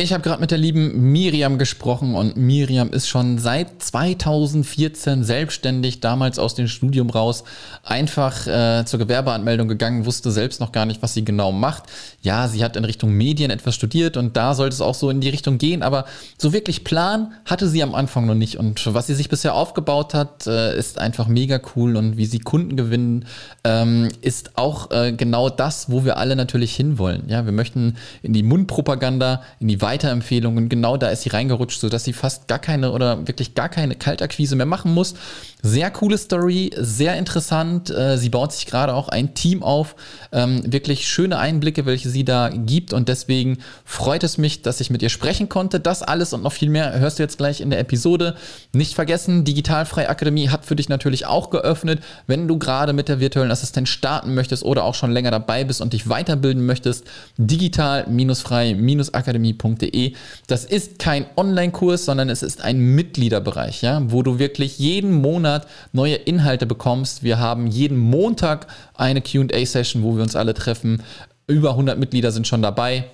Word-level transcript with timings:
Ich 0.00 0.12
habe 0.12 0.22
gerade 0.22 0.40
mit 0.40 0.52
der 0.52 0.58
lieben 0.58 1.10
Miriam 1.10 1.58
gesprochen 1.58 2.14
und 2.14 2.36
Miriam 2.36 2.90
ist 2.90 3.08
schon 3.08 3.36
seit 3.38 3.82
2014 3.82 5.24
selbstständig, 5.24 5.98
damals 5.98 6.38
aus 6.38 6.54
dem 6.54 6.68
Studium 6.68 7.10
raus, 7.10 7.42
einfach 7.82 8.46
äh, 8.46 8.84
zur 8.84 9.00
Gewerbeanmeldung 9.00 9.66
gegangen, 9.66 10.06
wusste 10.06 10.30
selbst 10.30 10.60
noch 10.60 10.70
gar 10.70 10.86
nicht, 10.86 11.02
was 11.02 11.14
sie 11.14 11.24
genau 11.24 11.50
macht. 11.50 11.82
Ja, 12.22 12.46
sie 12.46 12.62
hat 12.62 12.76
in 12.76 12.84
Richtung 12.84 13.10
Medien 13.10 13.50
etwas 13.50 13.74
studiert 13.74 14.16
und 14.16 14.36
da 14.36 14.54
sollte 14.54 14.74
es 14.74 14.80
auch 14.80 14.94
so 14.94 15.10
in 15.10 15.20
die 15.20 15.30
Richtung 15.30 15.58
gehen, 15.58 15.82
aber 15.82 16.04
so 16.36 16.52
wirklich 16.52 16.84
Plan 16.84 17.32
hatte 17.44 17.68
sie 17.68 17.82
am 17.82 17.96
Anfang 17.96 18.24
noch 18.24 18.36
nicht. 18.36 18.56
Und 18.56 18.94
was 18.94 19.08
sie 19.08 19.14
sich 19.16 19.28
bisher 19.28 19.56
aufgebaut 19.56 20.14
hat, 20.14 20.46
äh, 20.46 20.78
ist 20.78 21.00
einfach 21.00 21.26
mega 21.26 21.60
cool 21.74 21.96
und 21.96 22.16
wie 22.16 22.26
sie 22.26 22.38
Kunden 22.38 22.76
gewinnen, 22.76 23.24
ähm, 23.64 24.10
ist 24.20 24.58
auch 24.58 24.92
äh, 24.92 25.10
genau 25.10 25.50
das, 25.50 25.90
wo 25.90 26.04
wir 26.04 26.18
alle 26.18 26.36
natürlich 26.36 26.76
hinwollen. 26.76 27.24
Ja, 27.26 27.46
wir 27.46 27.52
möchten 27.52 27.96
in 28.22 28.32
die 28.32 28.44
Mundpropaganda, 28.44 29.42
in 29.58 29.66
die 29.66 29.87
Weiterempfehlungen. 29.88 30.68
Genau 30.68 30.98
da 30.98 31.08
ist 31.08 31.22
sie 31.22 31.30
reingerutscht, 31.30 31.80
sodass 31.80 32.04
sie 32.04 32.12
fast 32.12 32.46
gar 32.46 32.58
keine 32.58 32.92
oder 32.92 33.26
wirklich 33.26 33.54
gar 33.54 33.70
keine 33.70 33.94
Kaltakquise 33.94 34.54
mehr 34.54 34.66
machen 34.66 34.92
muss. 34.92 35.14
Sehr 35.60 35.90
coole 35.90 36.16
Story, 36.18 36.70
sehr 36.76 37.16
interessant. 37.16 37.90
Äh, 37.90 38.16
sie 38.16 38.28
baut 38.28 38.52
sich 38.52 38.66
gerade 38.66 38.94
auch 38.94 39.08
ein 39.08 39.34
Team 39.34 39.64
auf. 39.64 39.96
Ähm, 40.30 40.62
wirklich 40.64 41.08
schöne 41.08 41.36
Einblicke, 41.38 41.84
welche 41.84 42.10
sie 42.10 42.24
da 42.24 42.48
gibt. 42.48 42.92
Und 42.92 43.08
deswegen 43.08 43.58
freut 43.84 44.22
es 44.22 44.38
mich, 44.38 44.62
dass 44.62 44.80
ich 44.80 44.90
mit 44.90 45.02
ihr 45.02 45.08
sprechen 45.08 45.48
konnte. 45.48 45.80
Das 45.80 46.04
alles 46.04 46.32
und 46.32 46.44
noch 46.44 46.52
viel 46.52 46.70
mehr 46.70 46.96
hörst 47.00 47.18
du 47.18 47.24
jetzt 47.24 47.38
gleich 47.38 47.60
in 47.60 47.70
der 47.70 47.80
Episode. 47.80 48.36
Nicht 48.72 48.94
vergessen, 48.94 49.44
Digitalfrei 49.44 50.08
Akademie 50.08 50.48
hat 50.48 50.64
für 50.64 50.76
dich 50.76 50.88
natürlich 50.88 51.26
auch 51.26 51.50
geöffnet. 51.50 52.04
Wenn 52.28 52.46
du 52.46 52.56
gerade 52.56 52.92
mit 52.92 53.08
der 53.08 53.18
virtuellen 53.18 53.50
Assistenz 53.50 53.88
starten 53.88 54.34
möchtest 54.34 54.62
oder 54.62 54.84
auch 54.84 54.94
schon 54.94 55.10
länger 55.10 55.32
dabei 55.32 55.64
bist 55.64 55.80
und 55.80 55.92
dich 55.92 56.08
weiterbilden 56.08 56.64
möchtest, 56.66 57.02
digital-frei-akademie.de. 57.36 60.12
Das 60.46 60.64
ist 60.64 61.00
kein 61.00 61.26
Online-Kurs, 61.36 62.04
sondern 62.04 62.28
es 62.28 62.44
ist 62.44 62.62
ein 62.62 62.78
Mitgliederbereich, 62.78 63.82
ja, 63.82 64.02
wo 64.04 64.22
du 64.22 64.38
wirklich 64.38 64.78
jeden 64.78 65.20
Monat 65.20 65.47
Monat 65.48 65.66
neue 65.92 66.14
Inhalte 66.14 66.66
bekommst. 66.66 67.22
Wir 67.22 67.38
haben 67.38 67.66
jeden 67.66 67.96
Montag 67.96 68.66
eine 68.94 69.22
QA-Session, 69.22 70.02
wo 70.02 70.16
wir 70.16 70.22
uns 70.22 70.36
alle 70.36 70.52
treffen. 70.52 71.02
Über 71.46 71.70
100 71.70 71.98
Mitglieder 71.98 72.32
sind 72.32 72.46
schon 72.46 72.60
dabei 72.60 73.06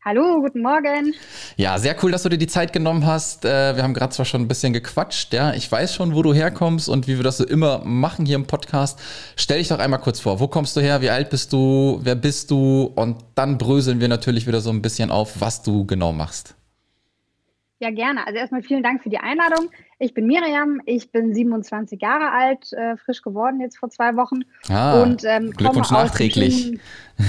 Hallo, 0.06 0.40
guten 0.40 0.62
Morgen. 0.62 1.14
Ja, 1.58 1.78
sehr 1.78 1.94
cool, 2.02 2.14
dass 2.14 2.24
du 2.24 2.30
dir 2.30 2.38
die 2.38 2.48
Zeit 2.48 2.72
genommen 2.72 3.06
hast. 3.06 3.44
Äh, 3.44 3.76
wir 3.76 3.84
haben 3.84 3.94
gerade 3.94 4.14
zwar 4.14 4.24
schon 4.24 4.40
ein 4.40 4.48
bisschen 4.48 4.72
gequatscht, 4.72 5.34
ja. 5.34 5.54
Ich 5.54 5.70
weiß 5.70 5.94
schon, 5.94 6.16
wo 6.16 6.24
du 6.24 6.34
herkommst 6.34 6.88
und 6.88 7.10
wie 7.10 7.18
wir 7.18 7.26
das 7.26 7.40
so 7.40 7.46
immer 7.46 7.84
machen 7.84 8.26
hier 8.26 8.38
im 8.38 8.48
Podcast. 8.48 9.02
Stell 9.36 9.58
dich 9.58 9.68
doch 9.68 9.80
einmal 9.80 10.00
kurz 10.00 10.22
vor. 10.22 10.40
Wo 10.40 10.48
kommst 10.48 10.78
du 10.78 10.80
her? 10.80 11.02
Wie 11.02 11.10
alt 11.10 11.30
bist 11.30 11.52
du? 11.52 12.00
Wer 12.02 12.16
bist 12.16 12.50
du? 12.50 12.84
Und 12.96 13.18
dann 13.36 13.58
bröseln 13.58 14.00
wir 14.00 14.08
natürlich 14.08 14.48
wieder 14.48 14.62
so 14.62 14.70
ein 14.70 14.82
bisschen 14.82 15.12
auf, 15.12 15.42
was 15.42 15.62
du 15.62 15.86
genau 15.86 16.14
machst. 16.14 16.56
Ja, 17.80 17.92
gerne. 17.92 18.26
Also 18.26 18.40
erstmal 18.40 18.64
vielen 18.64 18.82
Dank 18.82 19.04
für 19.04 19.10
die 19.10 19.20
Einladung. 19.20 19.68
Ich 20.00 20.14
bin 20.14 20.28
Miriam, 20.28 20.80
ich 20.86 21.12
bin 21.12 21.34
27 21.34 22.00
Jahre 22.00 22.32
alt, 22.32 22.72
äh, 22.74 22.98
frisch 22.98 23.24
geworden 23.24 23.60
jetzt 23.60 23.80
vor 23.80 23.90
zwei 23.90 24.16
Wochen. 24.16 24.42
Ah, 24.70 25.02
und 25.02 25.24
ähm, 25.24 25.52
Glückwunsch 25.52 25.90
nachträglich. 25.90 26.66
Schönen, 26.66 26.82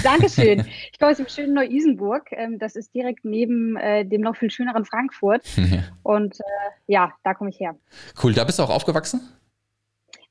Dankeschön. 0.03 0.65
Ich 0.91 0.99
komme 0.99 1.11
aus 1.11 1.17
dem 1.17 1.27
schönen 1.27 1.55
Neu-Isenburg. 1.55 2.27
Ähm, 2.31 2.59
das 2.59 2.75
ist 2.75 2.93
direkt 2.93 3.25
neben 3.25 3.75
äh, 3.77 4.05
dem 4.05 4.21
noch 4.21 4.35
viel 4.35 4.51
schöneren 4.51 4.85
Frankfurt. 4.85 5.43
und 6.03 6.39
äh, 6.39 6.43
ja, 6.85 7.11
da 7.23 7.33
komme 7.33 7.49
ich 7.49 7.59
her. 7.59 7.75
Cool, 8.21 8.33
da 8.33 8.43
bist 8.43 8.59
du 8.59 8.63
auch 8.63 8.69
aufgewachsen? 8.69 9.21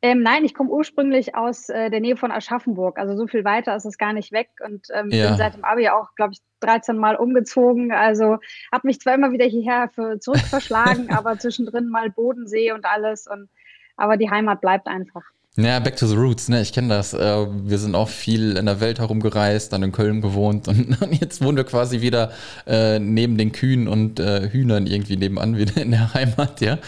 Ähm, 0.00 0.22
nein, 0.22 0.44
ich 0.44 0.54
komme 0.54 0.70
ursprünglich 0.70 1.34
aus 1.34 1.69
äh, 1.69 1.91
der 1.91 2.00
Nähe 2.00 2.16
von 2.16 2.31
Aschaffenburg. 2.31 2.98
Also 2.98 3.16
so 3.16 3.26
viel 3.26 3.44
weiter 3.44 3.75
ist 3.75 3.84
es 3.84 3.98
gar 3.98 4.12
nicht 4.12 4.31
weg. 4.31 4.48
Und 4.64 4.86
ähm, 4.94 5.10
ja. 5.10 5.28
bin 5.28 5.36
seit 5.36 5.54
dem 5.54 5.64
Abi 5.64 5.88
auch, 5.88 6.14
glaube 6.14 6.34
ich, 6.34 6.41
13 6.60 6.97
Mal 6.97 7.16
umgezogen. 7.16 7.91
Also 7.91 8.38
habe 8.72 8.86
mich 8.86 9.00
zwar 9.00 9.14
immer 9.14 9.32
wieder 9.32 9.47
hierher 9.47 9.88
für 9.88 10.20
zurück 10.20 10.41
verschlagen, 10.41 11.10
aber 11.14 11.38
zwischendrin 11.38 11.88
mal 11.88 12.10
Bodensee 12.10 12.70
und 12.72 12.84
alles. 12.84 13.26
Und 13.26 13.48
aber 13.97 14.16
die 14.16 14.31
Heimat 14.31 14.60
bleibt 14.60 14.86
einfach. 14.86 15.25
Ja, 15.61 15.81
back 15.81 15.97
to 15.97 16.07
the 16.07 16.15
roots, 16.15 16.49
ne? 16.49 16.63
Ich 16.63 16.73
kenne 16.73 16.87
das. 16.87 17.15
Äh, 17.15 17.19
wir 17.19 17.79
sind 17.79 17.97
auch 17.97 18.09
viel 18.09 18.57
in 18.57 18.67
der 18.67 18.81
Welt 18.81 19.01
herumgereist, 19.01 19.73
dann 19.73 19.83
in 19.83 19.91
Köln 19.91 20.21
gewohnt 20.21 20.69
und, 20.69 20.97
jetzt 21.21 21.43
wohnen 21.43 21.57
wir 21.57 21.65
quasi 21.65 22.01
wieder 22.01 22.31
äh, 22.65 23.01
neben 23.01 23.37
den 23.37 23.51
Kühen 23.51 23.89
und 23.89 24.21
äh, 24.21 24.49
Hühnern 24.51 24.87
irgendwie 24.87 25.17
nebenan 25.17 25.57
wieder 25.59 25.83
in 25.83 25.91
der 25.91 26.15
Heimat, 26.15 26.61
ja. 26.61 26.79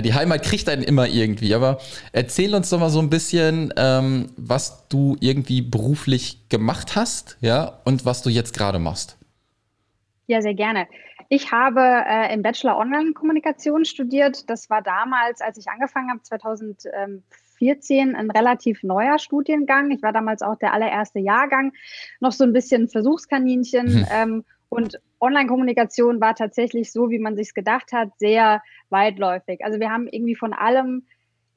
die 0.00 0.14
Heimat 0.14 0.44
kriegt 0.44 0.68
einen 0.68 0.84
immer 0.84 1.08
irgendwie. 1.08 1.56
Aber 1.56 1.80
erzähl 2.12 2.54
uns 2.54 2.70
doch 2.70 2.78
mal 2.78 2.90
so 2.90 3.00
ein 3.00 3.10
bisschen, 3.10 3.74
ähm, 3.76 4.30
was 4.36 4.86
du 4.88 5.16
irgendwie 5.18 5.60
beruflich 5.60 6.48
gemacht 6.48 6.94
hast, 6.94 7.36
ja, 7.40 7.80
und 7.84 8.04
was 8.04 8.22
du 8.22 8.30
jetzt 8.30 8.54
gerade 8.54 8.78
machst. 8.78 9.18
Ja, 10.28 10.40
sehr 10.40 10.54
gerne. 10.54 10.86
Ich 11.30 11.50
habe 11.50 11.80
äh, 11.80 12.32
im 12.32 12.42
Bachelor 12.42 12.76
Online-Kommunikation 12.76 13.84
studiert. 13.84 14.48
Das 14.48 14.70
war 14.70 14.82
damals, 14.82 15.40
als 15.40 15.58
ich 15.58 15.66
angefangen 15.68 16.10
habe, 16.10 16.22
2004 16.22 17.22
14 17.60 18.16
ein 18.16 18.30
relativ 18.30 18.82
neuer 18.82 19.18
Studiengang. 19.18 19.90
Ich 19.92 20.02
war 20.02 20.12
damals 20.12 20.42
auch 20.42 20.56
der 20.56 20.72
allererste 20.72 21.20
Jahrgang, 21.20 21.72
noch 22.18 22.32
so 22.32 22.42
ein 22.42 22.52
bisschen 22.52 22.88
Versuchskaninchen. 22.88 24.00
Mhm. 24.00 24.06
Ähm, 24.12 24.44
und 24.70 25.00
Online-Kommunikation 25.20 26.20
war 26.20 26.34
tatsächlich 26.34 26.90
so, 26.90 27.10
wie 27.10 27.18
man 27.18 27.36
sich 27.36 27.54
gedacht 27.54 27.92
hat, 27.92 28.10
sehr 28.18 28.62
weitläufig. 28.88 29.64
Also 29.64 29.78
wir 29.78 29.90
haben 29.90 30.08
irgendwie 30.08 30.36
von 30.36 30.52
allem 30.52 31.04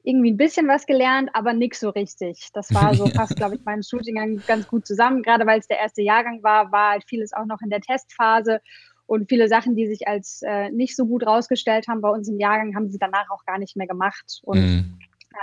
irgendwie 0.02 0.32
ein 0.32 0.36
bisschen 0.36 0.68
was 0.68 0.84
gelernt, 0.84 1.30
aber 1.32 1.54
nichts 1.54 1.80
so 1.80 1.88
richtig. 1.88 2.50
Das 2.52 2.72
war 2.74 2.94
so 2.94 3.06
fast, 3.14 3.36
glaube 3.36 3.54
ich, 3.54 3.62
mein 3.64 3.82
Studiengang 3.82 4.42
ganz 4.46 4.68
gut 4.68 4.86
zusammen. 4.86 5.22
Gerade 5.22 5.46
weil 5.46 5.60
es 5.60 5.66
der 5.66 5.78
erste 5.78 6.02
Jahrgang 6.02 6.42
war, 6.42 6.70
war 6.70 6.90
halt 6.90 7.04
vieles 7.06 7.32
auch 7.32 7.46
noch 7.46 7.62
in 7.62 7.70
der 7.70 7.80
Testphase. 7.80 8.60
Und 9.06 9.28
viele 9.28 9.48
Sachen, 9.48 9.76
die 9.76 9.86
sich 9.86 10.08
als 10.08 10.42
äh, 10.42 10.70
nicht 10.70 10.96
so 10.96 11.06
gut 11.06 11.26
rausgestellt 11.26 11.88
haben 11.88 12.00
bei 12.00 12.08
uns 12.08 12.28
im 12.28 12.38
Jahrgang, 12.38 12.74
haben 12.74 12.90
sie 12.90 12.98
danach 12.98 13.30
auch 13.30 13.44
gar 13.44 13.58
nicht 13.58 13.76
mehr 13.76 13.86
gemacht. 13.86 14.40
Und 14.42 14.60
mhm. 14.60 14.98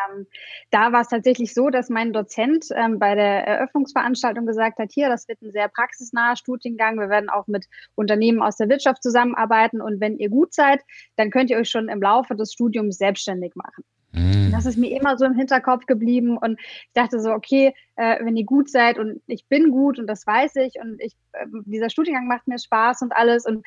Ähm, 0.09 0.27
da 0.69 0.91
war 0.91 1.01
es 1.01 1.07
tatsächlich 1.09 1.53
so, 1.53 1.69
dass 1.69 1.89
mein 1.89 2.13
Dozent 2.13 2.67
ähm, 2.75 2.99
bei 2.99 3.15
der 3.15 3.47
Eröffnungsveranstaltung 3.47 4.45
gesagt 4.45 4.79
hat, 4.79 4.91
hier, 4.91 5.09
das 5.09 5.27
wird 5.27 5.41
ein 5.41 5.51
sehr 5.51 5.67
praxisnaher 5.67 6.35
Studiengang. 6.35 6.97
Wir 6.97 7.09
werden 7.09 7.29
auch 7.29 7.47
mit 7.47 7.65
Unternehmen 7.95 8.41
aus 8.41 8.57
der 8.57 8.69
Wirtschaft 8.69 9.03
zusammenarbeiten 9.03 9.81
und 9.81 9.99
wenn 9.99 10.17
ihr 10.17 10.29
gut 10.29 10.53
seid, 10.53 10.81
dann 11.15 11.29
könnt 11.31 11.49
ihr 11.49 11.57
euch 11.57 11.69
schon 11.69 11.89
im 11.89 12.01
Laufe 12.01 12.35
des 12.35 12.53
Studiums 12.53 12.97
selbstständig 12.97 13.55
machen. 13.55 13.83
Mhm. 14.13 14.51
Das 14.51 14.65
ist 14.65 14.77
mir 14.77 14.91
immer 14.91 15.17
so 15.17 15.25
im 15.25 15.35
Hinterkopf 15.35 15.85
geblieben 15.85 16.37
und 16.37 16.59
ich 16.59 16.93
dachte 16.93 17.19
so, 17.19 17.31
okay, 17.31 17.73
äh, 17.95 18.23
wenn 18.23 18.35
ihr 18.35 18.45
gut 18.45 18.69
seid 18.69 18.99
und 18.99 19.21
ich 19.27 19.47
bin 19.47 19.71
gut 19.71 19.99
und 19.99 20.07
das 20.07 20.27
weiß 20.27 20.57
ich 20.57 20.75
und 20.81 21.01
ich, 21.01 21.13
äh, 21.33 21.45
dieser 21.65 21.89
Studiengang 21.89 22.27
macht 22.27 22.47
mir 22.47 22.59
Spaß 22.59 23.01
und 23.03 23.15
alles 23.15 23.45
und 23.45 23.65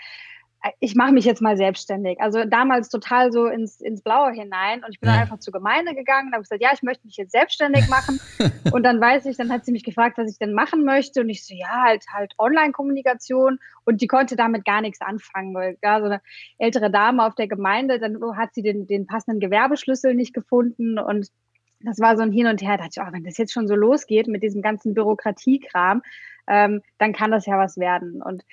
ich 0.81 0.94
mache 0.94 1.12
mich 1.12 1.25
jetzt 1.25 1.43
mal 1.43 1.56
selbstständig. 1.56 2.20
Also 2.20 2.44
damals 2.44 2.88
total 2.88 3.32
so 3.32 3.46
ins, 3.46 3.81
ins 3.81 4.02
Blaue 4.02 4.32
hinein 4.32 4.82
und 4.82 4.93
ich 4.93 5.00
bin 5.00 5.08
ja. 5.08 5.14
dann 5.14 5.22
einfach 5.22 5.38
zur 5.38 5.52
Gemeinde 5.52 5.94
gegangen 5.94 6.28
und 6.28 6.32
habe 6.32 6.43
gesagt, 6.43 6.62
ja, 6.62 6.70
ich 6.72 6.82
möchte 6.82 7.06
mich 7.06 7.16
jetzt 7.16 7.32
selbstständig 7.32 7.88
machen. 7.88 8.20
und 8.72 8.82
dann 8.82 9.00
weiß 9.00 9.26
ich, 9.26 9.37
dann 9.37 9.52
hat 9.52 9.64
sie 9.64 9.72
mich 9.72 9.84
gefragt, 9.84 10.16
was 10.16 10.31
ich 10.31 10.38
denn 10.38 10.55
machen 10.55 10.84
möchte 10.84 11.20
und 11.20 11.28
ich 11.28 11.44
so, 11.46 11.55
ja, 11.55 11.82
halt 11.82 12.05
halt 12.12 12.34
Online-Kommunikation 12.38 13.58
und 13.84 14.00
die 14.00 14.06
konnte 14.06 14.37
damit 14.37 14.64
gar 14.64 14.81
nichts 14.81 15.00
anfangen, 15.00 15.55
weil 15.55 15.76
ja, 15.82 16.00
so 16.00 16.06
eine 16.06 16.20
ältere 16.58 16.90
Dame 16.90 17.26
auf 17.26 17.34
der 17.34 17.49
Gemeinde, 17.49 17.99
dann 17.99 18.19
hat 18.37 18.55
sie 18.55 18.62
den, 18.62 18.87
den 18.87 19.06
passenden 19.06 19.40
Gewerbeschlüssel 19.40 20.14
nicht 20.14 20.32
gefunden 20.32 20.99
und 20.99 21.28
das 21.81 21.99
war 21.99 22.17
so 22.17 22.22
ein 22.22 22.32
Hin 22.32 22.46
und 22.46 22.62
Her. 22.62 22.78
Da 22.78 22.84
dachte 22.84 23.00
ich, 23.00 23.06
oh, 23.06 23.12
wenn 23.12 23.25
das 23.25 23.37
jetzt 23.37 23.52
schon 23.52 23.69
so 23.69 23.75
losgeht 23.75 24.26
mit 24.26 24.43
diesem 24.43 24.62
ganzen 24.62 24.94
Bürokratiekram, 24.94 26.00
ähm, 26.46 26.82
dann 26.99 27.12
kann 27.12 27.31
das 27.31 27.46
ja 27.46 27.58
was 27.58 27.76
werden. 27.76 28.23
Und 28.23 28.44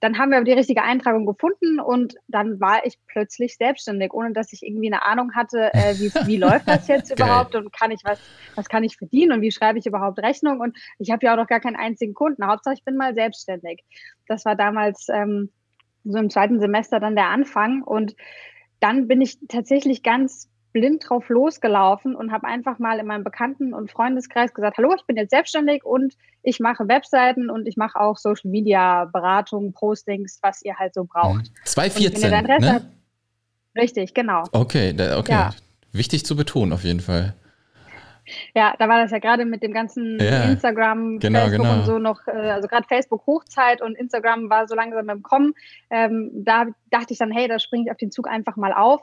dann 0.00 0.18
haben 0.18 0.30
wir 0.30 0.42
die 0.42 0.52
richtige 0.52 0.82
Eintragung 0.82 1.26
gefunden 1.26 1.78
und 1.78 2.14
dann 2.26 2.58
war 2.58 2.86
ich 2.86 2.98
plötzlich 3.06 3.56
selbstständig, 3.56 4.14
ohne 4.14 4.32
dass 4.32 4.52
ich 4.52 4.62
irgendwie 4.62 4.90
eine 4.90 5.04
Ahnung 5.04 5.34
hatte, 5.34 5.72
äh, 5.74 5.94
wie, 6.26 6.36
läuft 6.38 6.68
das 6.68 6.88
jetzt 6.88 7.12
überhaupt 7.12 7.54
und 7.54 7.70
kann 7.72 7.90
ich 7.90 8.00
was, 8.04 8.18
was 8.54 8.68
kann 8.68 8.82
ich 8.82 8.96
verdienen 8.96 9.32
und 9.32 9.42
wie 9.42 9.52
schreibe 9.52 9.78
ich 9.78 9.86
überhaupt 9.86 10.18
Rechnung 10.20 10.60
und 10.60 10.76
ich 10.98 11.10
habe 11.10 11.26
ja 11.26 11.32
auch 11.32 11.36
noch 11.36 11.46
gar 11.46 11.60
keinen 11.60 11.76
einzigen 11.76 12.14
Kunden. 12.14 12.46
Hauptsache 12.46 12.74
ich 12.74 12.84
bin 12.84 12.96
mal 12.96 13.14
selbstständig. 13.14 13.84
Das 14.26 14.46
war 14.46 14.56
damals 14.56 15.08
ähm, 15.10 15.50
so 16.04 16.18
im 16.18 16.30
zweiten 16.30 16.60
Semester 16.60 16.98
dann 16.98 17.14
der 17.14 17.28
Anfang 17.28 17.82
und 17.82 18.16
dann 18.80 19.06
bin 19.06 19.20
ich 19.20 19.38
tatsächlich 19.48 20.02
ganz 20.02 20.49
blind 20.72 21.08
drauf 21.08 21.28
losgelaufen 21.28 22.14
und 22.14 22.32
habe 22.32 22.46
einfach 22.46 22.78
mal 22.78 22.98
in 22.98 23.06
meinem 23.06 23.24
Bekannten- 23.24 23.74
und 23.74 23.90
Freundeskreis 23.90 24.54
gesagt, 24.54 24.78
hallo, 24.78 24.94
ich 24.96 25.04
bin 25.06 25.16
jetzt 25.16 25.30
selbstständig 25.30 25.84
und 25.84 26.14
ich 26.42 26.60
mache 26.60 26.88
Webseiten 26.88 27.50
und 27.50 27.66
ich 27.66 27.76
mache 27.76 27.98
auch 28.00 28.16
Social 28.16 28.50
Media 28.50 29.06
Beratung, 29.06 29.72
Postings, 29.72 30.38
was 30.42 30.62
ihr 30.62 30.76
halt 30.76 30.94
so 30.94 31.04
braucht. 31.04 31.50
2014, 31.64 32.30
mhm. 32.30 32.46
ne? 32.46 32.74
Habt, 32.74 32.86
richtig, 33.76 34.14
genau. 34.14 34.44
Okay, 34.52 34.94
okay. 35.16 35.32
Ja. 35.32 35.50
Wichtig 35.92 36.24
zu 36.24 36.36
betonen 36.36 36.72
auf 36.72 36.84
jeden 36.84 37.00
Fall. 37.00 37.34
Ja, 38.54 38.74
da 38.78 38.88
war 38.88 39.02
das 39.02 39.10
ja 39.10 39.18
gerade 39.18 39.44
mit 39.44 39.62
dem 39.62 39.72
ganzen 39.72 40.20
ja, 40.20 40.44
Instagram, 40.44 41.18
genau, 41.18 41.40
Facebook 41.40 41.66
genau. 41.66 41.78
und 41.78 41.86
so 41.86 41.98
noch, 41.98 42.26
äh, 42.28 42.50
also 42.50 42.68
gerade 42.68 42.86
Facebook 42.86 43.26
Hochzeit 43.26 43.82
und 43.82 43.96
Instagram 43.96 44.48
war 44.48 44.68
so 44.68 44.76
langsam 44.76 45.08
im 45.08 45.22
Kommen. 45.22 45.54
Ähm, 45.90 46.30
da 46.32 46.66
dachte 46.90 47.12
ich 47.12 47.18
dann, 47.18 47.32
hey, 47.32 47.48
da 47.48 47.58
springe 47.58 47.86
ich 47.86 47.90
auf 47.90 47.96
den 47.96 48.12
Zug 48.12 48.28
einfach 48.28 48.56
mal 48.56 48.72
auf 48.72 49.02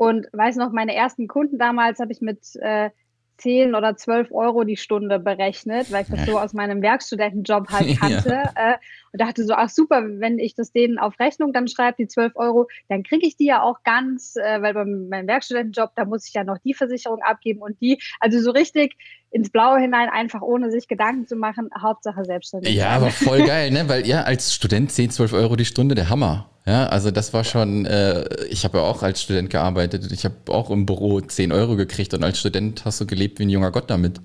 und 0.00 0.28
weiß 0.32 0.56
noch, 0.56 0.72
meine 0.72 0.94
ersten 0.94 1.28
Kunden 1.28 1.58
damals 1.58 1.98
habe 2.00 2.10
ich 2.10 2.22
mit 2.22 2.38
äh, 2.62 2.88
10 3.36 3.74
oder 3.74 3.98
12 3.98 4.32
Euro 4.32 4.64
die 4.64 4.78
Stunde 4.78 5.18
berechnet, 5.18 5.92
weil 5.92 6.04
ich 6.04 6.08
das 6.08 6.24
so 6.24 6.38
aus 6.38 6.54
meinem 6.54 6.80
Werkstudentenjob 6.80 7.68
halt 7.70 8.00
kannte. 8.00 8.30
Ja. 8.30 8.52
Äh, 8.54 8.76
und 9.12 9.20
dachte 9.20 9.44
so, 9.44 9.52
ach 9.52 9.68
super, 9.68 10.02
wenn 10.02 10.38
ich 10.38 10.54
das 10.54 10.72
denen 10.72 10.98
auf 10.98 11.20
Rechnung 11.20 11.52
dann 11.52 11.68
schreibe, 11.68 11.96
die 11.98 12.06
12 12.06 12.32
Euro, 12.36 12.66
dann 12.88 13.02
kriege 13.02 13.26
ich 13.26 13.36
die 13.36 13.44
ja 13.44 13.62
auch 13.62 13.82
ganz, 13.82 14.36
äh, 14.36 14.62
weil 14.62 14.72
bei 14.72 14.86
meinem 14.86 15.28
Werkstudentenjob, 15.28 15.90
da 15.94 16.06
muss 16.06 16.26
ich 16.26 16.32
ja 16.32 16.44
noch 16.44 16.56
die 16.64 16.72
Versicherung 16.72 17.20
abgeben 17.20 17.60
und 17.60 17.78
die. 17.82 18.00
Also 18.20 18.40
so 18.40 18.52
richtig 18.52 18.96
ins 19.30 19.50
Blaue 19.50 19.78
hinein, 19.78 20.08
einfach 20.08 20.42
ohne 20.42 20.70
sich 20.70 20.88
Gedanken 20.88 21.26
zu 21.26 21.36
machen, 21.36 21.70
Hauptsache 21.78 22.24
selbstständig. 22.24 22.74
Ja, 22.74 22.90
aber 22.90 23.10
voll 23.10 23.44
geil, 23.46 23.70
ne? 23.70 23.88
Weil 23.88 24.06
ja, 24.06 24.22
als 24.22 24.54
Student 24.54 24.90
10, 24.90 25.10
12 25.10 25.32
Euro 25.32 25.56
die 25.56 25.64
Stunde, 25.64 25.94
der 25.94 26.08
Hammer. 26.08 26.50
Ja, 26.66 26.86
also 26.86 27.10
das 27.10 27.32
war 27.32 27.44
schon, 27.44 27.86
äh, 27.86 28.24
ich 28.46 28.64
habe 28.64 28.78
ja 28.78 28.84
auch 28.84 29.02
als 29.02 29.22
Student 29.22 29.50
gearbeitet. 29.50 30.10
Ich 30.12 30.24
habe 30.24 30.34
auch 30.48 30.70
im 30.70 30.84
Büro 30.84 31.20
10 31.20 31.52
Euro 31.52 31.76
gekriegt 31.76 32.12
und 32.12 32.22
als 32.22 32.38
Student 32.38 32.84
hast 32.84 33.00
du 33.00 33.06
gelebt 33.06 33.38
wie 33.38 33.44
ein 33.44 33.50
junger 33.50 33.70
Gott 33.70 33.88
damit. 33.88 34.20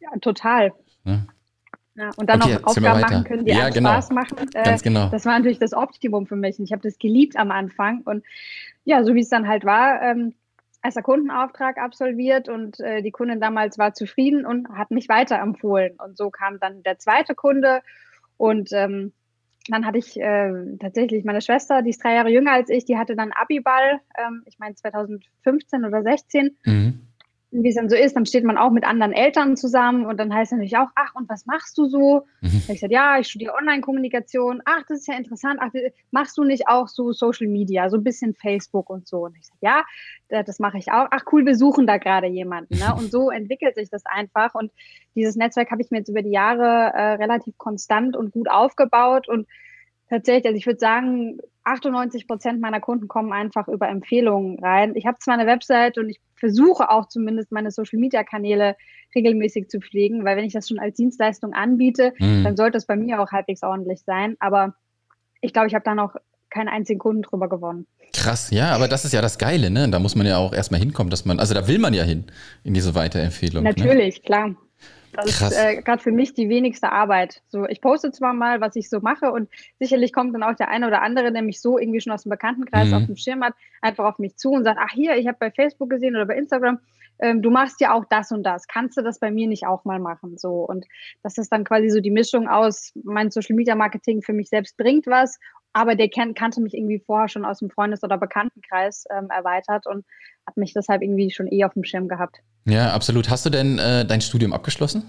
Ja, 0.00 0.10
total. 0.20 0.72
Ja. 1.04 1.26
Ja, 1.96 2.10
und 2.16 2.28
dann 2.28 2.42
okay, 2.42 2.54
noch 2.54 2.64
Aufgaben 2.64 3.00
machen 3.00 3.24
können, 3.24 3.44
die 3.44 3.52
ja, 3.52 3.68
genau. 3.68 3.92
Spaß 3.92 4.10
machen. 4.10 4.36
Äh, 4.52 4.64
Ganz 4.64 4.82
genau. 4.82 5.08
Das 5.10 5.26
war 5.26 5.38
natürlich 5.38 5.60
das 5.60 5.72
Optimum 5.72 6.26
für 6.26 6.34
mich. 6.34 6.58
Und 6.58 6.64
ich 6.64 6.72
habe 6.72 6.82
das 6.82 6.98
geliebt 6.98 7.36
am 7.36 7.52
Anfang. 7.52 8.02
Und 8.04 8.24
ja, 8.84 9.04
so 9.04 9.14
wie 9.14 9.20
es 9.20 9.28
dann 9.28 9.46
halt 9.46 9.64
war, 9.64 10.02
ähm, 10.02 10.34
erster 10.84 11.02
Kundenauftrag 11.02 11.78
absolviert 11.78 12.48
und 12.48 12.78
äh, 12.80 13.02
die 13.02 13.10
Kundin 13.10 13.40
damals 13.40 13.78
war 13.78 13.94
zufrieden 13.94 14.44
und 14.44 14.68
hat 14.68 14.90
mich 14.90 15.08
weiterempfohlen. 15.08 15.96
Und 15.98 16.16
so 16.16 16.30
kam 16.30 16.60
dann 16.60 16.82
der 16.82 16.98
zweite 16.98 17.34
Kunde 17.34 17.80
und 18.36 18.70
ähm, 18.72 19.12
dann 19.68 19.86
hatte 19.86 19.96
ich 19.96 20.20
äh, 20.20 20.76
tatsächlich 20.78 21.24
meine 21.24 21.40
Schwester, 21.40 21.80
die 21.80 21.90
ist 21.90 22.04
drei 22.04 22.14
Jahre 22.14 22.28
jünger 22.28 22.52
als 22.52 22.68
ich, 22.68 22.84
die 22.84 22.98
hatte 22.98 23.16
dann 23.16 23.32
Abiball, 23.32 24.00
ähm, 24.18 24.42
ich 24.44 24.58
meine 24.58 24.74
2015 24.74 25.86
oder 25.86 26.02
16. 26.02 26.56
Mhm 26.64 27.03
wie 27.62 27.68
es 27.68 27.76
dann 27.76 27.88
so 27.88 27.94
ist, 27.94 28.16
dann 28.16 28.26
steht 28.26 28.44
man 28.44 28.58
auch 28.58 28.70
mit 28.70 28.84
anderen 28.84 29.12
Eltern 29.12 29.56
zusammen 29.56 30.06
und 30.06 30.18
dann 30.18 30.34
heißt 30.34 30.50
es 30.50 30.56
natürlich 30.56 30.76
auch, 30.76 30.88
ach, 30.96 31.14
und 31.14 31.28
was 31.28 31.46
machst 31.46 31.78
du 31.78 31.86
so? 31.86 32.26
Mhm. 32.40 32.62
Ich 32.68 32.80
sagte, 32.80 32.92
ja, 32.92 33.18
ich 33.18 33.28
studiere 33.28 33.54
Online-Kommunikation. 33.54 34.60
Ach, 34.64 34.82
das 34.88 35.00
ist 35.00 35.08
ja 35.08 35.14
interessant. 35.14 35.60
Ach, 35.62 35.70
machst 36.10 36.36
du 36.36 36.42
nicht 36.42 36.66
auch 36.66 36.88
so 36.88 37.12
Social 37.12 37.46
Media, 37.46 37.88
so 37.90 37.96
ein 37.96 38.02
bisschen 38.02 38.34
Facebook 38.34 38.90
und 38.90 39.06
so? 39.06 39.26
Und 39.26 39.36
ich 39.36 39.46
sage, 39.46 39.58
ja, 39.60 39.84
das 40.42 40.58
mache 40.58 40.78
ich 40.78 40.90
auch. 40.90 41.06
Ach, 41.10 41.22
cool, 41.30 41.46
wir 41.46 41.56
suchen 41.56 41.86
da 41.86 41.98
gerade 41.98 42.26
jemanden. 42.26 42.76
Ne? 42.76 42.92
Und 42.98 43.12
so 43.12 43.30
entwickelt 43.30 43.76
sich 43.76 43.88
das 43.88 44.04
einfach. 44.04 44.54
Und 44.54 44.72
dieses 45.14 45.36
Netzwerk 45.36 45.70
habe 45.70 45.82
ich 45.82 45.90
mir 45.90 45.98
jetzt 45.98 46.08
über 46.08 46.22
die 46.22 46.30
Jahre 46.30 46.92
äh, 46.92 47.12
relativ 47.14 47.56
konstant 47.56 48.16
und 48.16 48.32
gut 48.32 48.50
aufgebaut 48.50 49.28
und 49.28 49.46
tatsächlich, 50.08 50.46
also 50.46 50.56
ich 50.56 50.66
würde 50.66 50.80
sagen, 50.80 51.38
98 51.64 52.26
Prozent 52.26 52.60
meiner 52.60 52.80
Kunden 52.80 53.08
kommen 53.08 53.32
einfach 53.32 53.68
über 53.68 53.88
Empfehlungen 53.88 54.58
rein. 54.58 54.94
Ich 54.96 55.06
habe 55.06 55.18
zwar 55.18 55.34
eine 55.34 55.46
Website 55.46 55.98
und 55.98 56.10
ich 56.10 56.20
versuche 56.36 56.90
auch 56.90 57.08
zumindest 57.08 57.52
meine 57.52 57.70
Social 57.70 57.98
Media 57.98 58.22
Kanäle 58.22 58.76
regelmäßig 59.14 59.68
zu 59.68 59.80
pflegen, 59.80 60.24
weil 60.24 60.36
wenn 60.36 60.44
ich 60.44 60.52
das 60.52 60.68
schon 60.68 60.78
als 60.78 60.96
Dienstleistung 60.96 61.54
anbiete, 61.54 62.12
mhm. 62.18 62.44
dann 62.44 62.56
sollte 62.56 62.76
es 62.76 62.86
bei 62.86 62.96
mir 62.96 63.20
auch 63.20 63.32
halbwegs 63.32 63.62
ordentlich 63.62 64.02
sein. 64.04 64.36
Aber 64.40 64.74
ich 65.40 65.52
glaube, 65.52 65.68
ich 65.68 65.74
habe 65.74 65.84
da 65.84 65.94
noch 65.94 66.16
keinen 66.50 66.68
einzigen 66.68 66.98
Kunden 66.98 67.22
drüber 67.22 67.48
gewonnen. 67.48 67.86
Krass, 68.12 68.50
ja, 68.50 68.72
aber 68.72 68.86
das 68.86 69.04
ist 69.04 69.12
ja 69.12 69.20
das 69.20 69.38
Geile, 69.38 69.70
ne? 69.70 69.88
Da 69.88 69.98
muss 69.98 70.14
man 70.14 70.24
ja 70.24 70.38
auch 70.38 70.52
erstmal 70.52 70.78
hinkommen, 70.78 71.10
dass 71.10 71.24
man, 71.24 71.40
also 71.40 71.52
da 71.52 71.66
will 71.66 71.80
man 71.80 71.94
ja 71.94 72.04
hin 72.04 72.24
in 72.62 72.74
diese 72.74 72.94
Weiterempfehlung. 72.94 73.64
Ne? 73.64 73.70
Natürlich, 73.70 74.18
ne? 74.18 74.22
klar. 74.22 74.56
Das 75.14 75.38
Krass. 75.38 75.52
ist 75.52 75.58
äh, 75.58 75.82
gerade 75.82 76.02
für 76.02 76.12
mich 76.12 76.34
die 76.34 76.48
wenigste 76.48 76.90
Arbeit. 76.90 77.42
So, 77.48 77.66
ich 77.66 77.80
poste 77.80 78.10
zwar 78.10 78.32
mal, 78.32 78.60
was 78.60 78.76
ich 78.76 78.90
so 78.90 79.00
mache 79.00 79.30
und 79.30 79.48
sicherlich 79.78 80.12
kommt 80.12 80.34
dann 80.34 80.42
auch 80.42 80.54
der 80.54 80.68
eine 80.68 80.86
oder 80.86 81.02
andere, 81.02 81.32
der 81.32 81.42
mich 81.42 81.60
so 81.60 81.78
irgendwie 81.78 82.00
schon 82.00 82.12
aus 82.12 82.24
dem 82.24 82.30
Bekanntenkreis 82.30 82.88
mhm. 82.88 82.94
auf 82.94 83.06
dem 83.06 83.16
Schirm 83.16 83.42
hat, 83.42 83.54
einfach 83.80 84.04
auf 84.04 84.18
mich 84.18 84.36
zu 84.36 84.50
und 84.50 84.64
sagt, 84.64 84.78
ach 84.82 84.92
hier, 84.92 85.16
ich 85.16 85.26
habe 85.26 85.38
bei 85.38 85.50
Facebook 85.50 85.90
gesehen 85.90 86.16
oder 86.16 86.26
bei 86.26 86.36
Instagram, 86.36 86.78
ähm, 87.20 87.42
du 87.42 87.50
machst 87.50 87.80
ja 87.80 87.94
auch 87.94 88.04
das 88.04 88.32
und 88.32 88.42
das. 88.42 88.66
Kannst 88.66 88.96
du 88.96 89.02
das 89.02 89.20
bei 89.20 89.30
mir 89.30 89.46
nicht 89.46 89.66
auch 89.66 89.84
mal 89.84 90.00
machen? 90.00 90.36
So 90.36 90.64
und 90.64 90.84
das 91.22 91.38
ist 91.38 91.52
dann 91.52 91.64
quasi 91.64 91.88
so 91.88 92.00
die 92.00 92.10
Mischung 92.10 92.48
aus, 92.48 92.92
mein 93.04 93.30
Social 93.30 93.54
Media 93.54 93.74
Marketing 93.74 94.22
für 94.22 94.32
mich 94.32 94.48
selbst 94.48 94.76
bringt 94.76 95.06
was, 95.06 95.38
aber 95.74 95.96
der 95.96 96.08
kan 96.08 96.32
kannte 96.34 96.62
mich 96.62 96.72
irgendwie 96.72 97.02
vorher 97.04 97.28
schon 97.28 97.44
aus 97.44 97.58
dem 97.58 97.68
Freundes- 97.68 98.02
oder 98.02 98.16
Bekanntenkreis 98.16 99.04
ähm, 99.10 99.28
erweitert 99.28 99.86
und 99.86 100.06
hat 100.46 100.56
mich 100.56 100.72
deshalb 100.72 101.02
irgendwie 101.02 101.30
schon 101.30 101.48
eh 101.48 101.64
auf 101.64 101.74
dem 101.74 101.84
Schirm 101.84 102.08
gehabt. 102.08 102.38
Ja, 102.64 102.94
absolut. 102.94 103.28
Hast 103.28 103.44
du 103.44 103.50
denn 103.50 103.78
äh, 103.78 104.06
dein 104.06 104.22
Studium 104.22 104.54
abgeschlossen? 104.54 105.02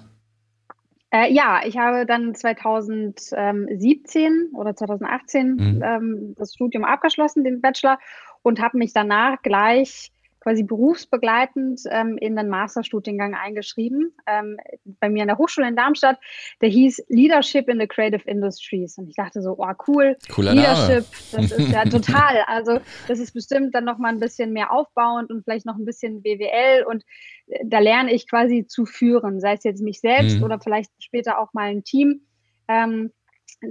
Äh, 1.11 1.31
ja, 1.31 1.61
ich 1.65 1.77
habe 1.77 2.05
dann 2.05 2.35
2017 2.35 4.49
oder 4.53 4.75
2018 4.75 5.55
mhm. 5.55 5.81
ähm, 5.83 6.35
das 6.37 6.55
Studium 6.55 6.83
abgeschlossen, 6.83 7.45
den 7.45 7.61
Bachelor, 7.61 7.97
und 8.41 8.59
habe 8.59 8.77
mich 8.77 8.91
danach 8.91 9.41
gleich 9.41 10.11
quasi 10.45 10.61
berufsbegleitend 10.61 11.81
ähm, 11.89 12.19
in 12.19 12.35
den 12.35 12.49
Masterstudiengang 12.49 13.33
eingeschrieben, 13.33 14.13
ähm, 14.27 14.57
bei 14.99 15.09
mir 15.09 15.23
an 15.23 15.29
der 15.29 15.39
Hochschule 15.39 15.67
in 15.67 15.75
Darmstadt. 15.75 16.19
Der 16.61 16.69
hieß 16.69 17.05
Leadership 17.09 17.67
in 17.67 17.79
the 17.79 17.87
Creative 17.87 18.21
Industries. 18.29 18.95
Und 18.99 19.09
ich 19.09 19.15
dachte 19.15 19.41
so, 19.41 19.55
oh 19.57 19.73
cool, 19.87 20.15
Cooler 20.31 20.53
Leadership, 20.53 21.05
Name. 21.31 21.47
das 21.47 21.51
ist 21.51 21.71
ja 21.71 21.83
total. 21.85 22.43
Also 22.45 22.79
das 23.07 23.17
ist 23.17 23.33
bestimmt 23.33 23.73
dann 23.73 23.85
nochmal 23.85 24.13
ein 24.13 24.19
bisschen 24.19 24.53
mehr 24.53 24.71
aufbauend 24.71 25.31
und 25.31 25.43
vielleicht 25.43 25.65
noch 25.65 25.77
ein 25.77 25.85
bisschen 25.85 26.21
BWL. 26.21 26.83
Und 26.87 27.03
äh, 27.47 27.65
da 27.65 27.79
lerne 27.79 28.13
ich 28.13 28.29
quasi 28.29 28.67
zu 28.67 28.85
führen, 28.85 29.39
sei 29.39 29.53
es 29.53 29.63
jetzt 29.63 29.81
mich 29.81 29.99
selbst 29.99 30.37
mhm. 30.37 30.43
oder 30.43 30.59
vielleicht 30.59 30.91
später 30.99 31.39
auch 31.39 31.53
mal 31.53 31.71
ein 31.71 31.83
Team. 31.83 32.21
Ähm, 32.67 33.11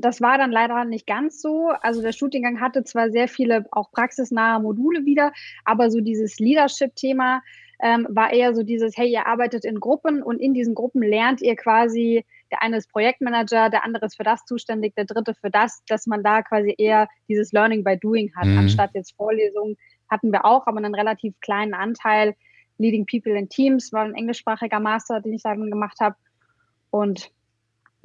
das 0.00 0.20
war 0.20 0.38
dann 0.38 0.50
leider 0.50 0.84
nicht 0.84 1.06
ganz 1.06 1.40
so. 1.40 1.72
Also 1.82 2.02
der 2.02 2.12
Studiengang 2.12 2.60
hatte 2.60 2.84
zwar 2.84 3.10
sehr 3.10 3.28
viele 3.28 3.66
auch 3.70 3.90
praxisnahe 3.90 4.60
Module 4.60 5.04
wieder, 5.04 5.32
aber 5.64 5.90
so 5.90 6.00
dieses 6.00 6.38
Leadership-Thema 6.38 7.42
ähm, 7.82 8.06
war 8.10 8.32
eher 8.32 8.54
so 8.54 8.62
dieses, 8.62 8.96
hey, 8.96 9.10
ihr 9.10 9.26
arbeitet 9.26 9.64
in 9.64 9.80
Gruppen 9.80 10.22
und 10.22 10.38
in 10.38 10.54
diesen 10.54 10.74
Gruppen 10.74 11.02
lernt 11.02 11.42
ihr 11.42 11.56
quasi, 11.56 12.24
der 12.50 12.62
eine 12.62 12.76
ist 12.76 12.90
Projektmanager, 12.90 13.68
der 13.68 13.84
andere 13.84 14.06
ist 14.06 14.16
für 14.16 14.22
das 14.22 14.44
zuständig, 14.44 14.94
der 14.94 15.04
dritte 15.04 15.34
für 15.34 15.50
das, 15.50 15.82
dass 15.88 16.06
man 16.06 16.22
da 16.22 16.42
quasi 16.42 16.74
eher 16.78 17.08
dieses 17.28 17.52
Learning 17.52 17.82
by 17.82 17.98
Doing 17.98 18.30
hat, 18.36 18.46
mhm. 18.46 18.58
anstatt 18.58 18.90
jetzt 18.94 19.16
Vorlesungen 19.16 19.76
hatten 20.10 20.32
wir 20.32 20.44
auch, 20.44 20.66
aber 20.66 20.78
einen 20.78 20.94
relativ 20.94 21.34
kleinen 21.40 21.74
Anteil. 21.74 22.34
Leading 22.78 23.06
People 23.06 23.36
in 23.36 23.48
Teams 23.48 23.92
war 23.92 24.04
ein 24.04 24.14
englischsprachiger 24.14 24.80
Master, 24.80 25.20
den 25.20 25.32
ich 25.32 25.42
dann 25.42 25.70
gemacht 25.70 25.98
habe. 26.00 26.16
Und 26.90 27.30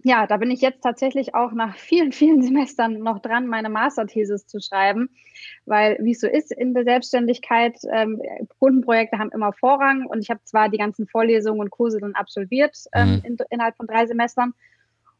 ja, 0.03 0.27
da 0.27 0.37
bin 0.37 0.51
ich 0.51 0.61
jetzt 0.61 0.81
tatsächlich 0.81 1.35
auch 1.35 1.51
nach 1.51 1.75
vielen, 1.75 2.11
vielen 2.13 2.41
Semestern 2.41 2.99
noch 2.99 3.19
dran, 3.19 3.47
meine 3.47 3.69
Masterthesis 3.69 4.47
zu 4.47 4.59
schreiben, 4.59 5.09
weil 5.65 5.97
wie 6.01 6.11
es 6.11 6.21
so 6.21 6.27
ist 6.27 6.51
in 6.51 6.73
der 6.73 6.83
Selbstständigkeit, 6.83 7.77
ähm, 7.91 8.21
Kundenprojekte 8.59 9.17
haben 9.17 9.31
immer 9.31 9.53
Vorrang 9.53 10.05
und 10.05 10.19
ich 10.19 10.29
habe 10.29 10.43
zwar 10.43 10.69
die 10.69 10.77
ganzen 10.77 11.07
Vorlesungen 11.07 11.61
und 11.61 11.71
Kurse 11.71 11.99
dann 11.99 12.15
absolviert 12.15 12.77
ähm, 12.93 13.15
mhm. 13.15 13.21
in, 13.23 13.37
innerhalb 13.49 13.75
von 13.77 13.87
drei 13.87 14.05
Semestern 14.05 14.53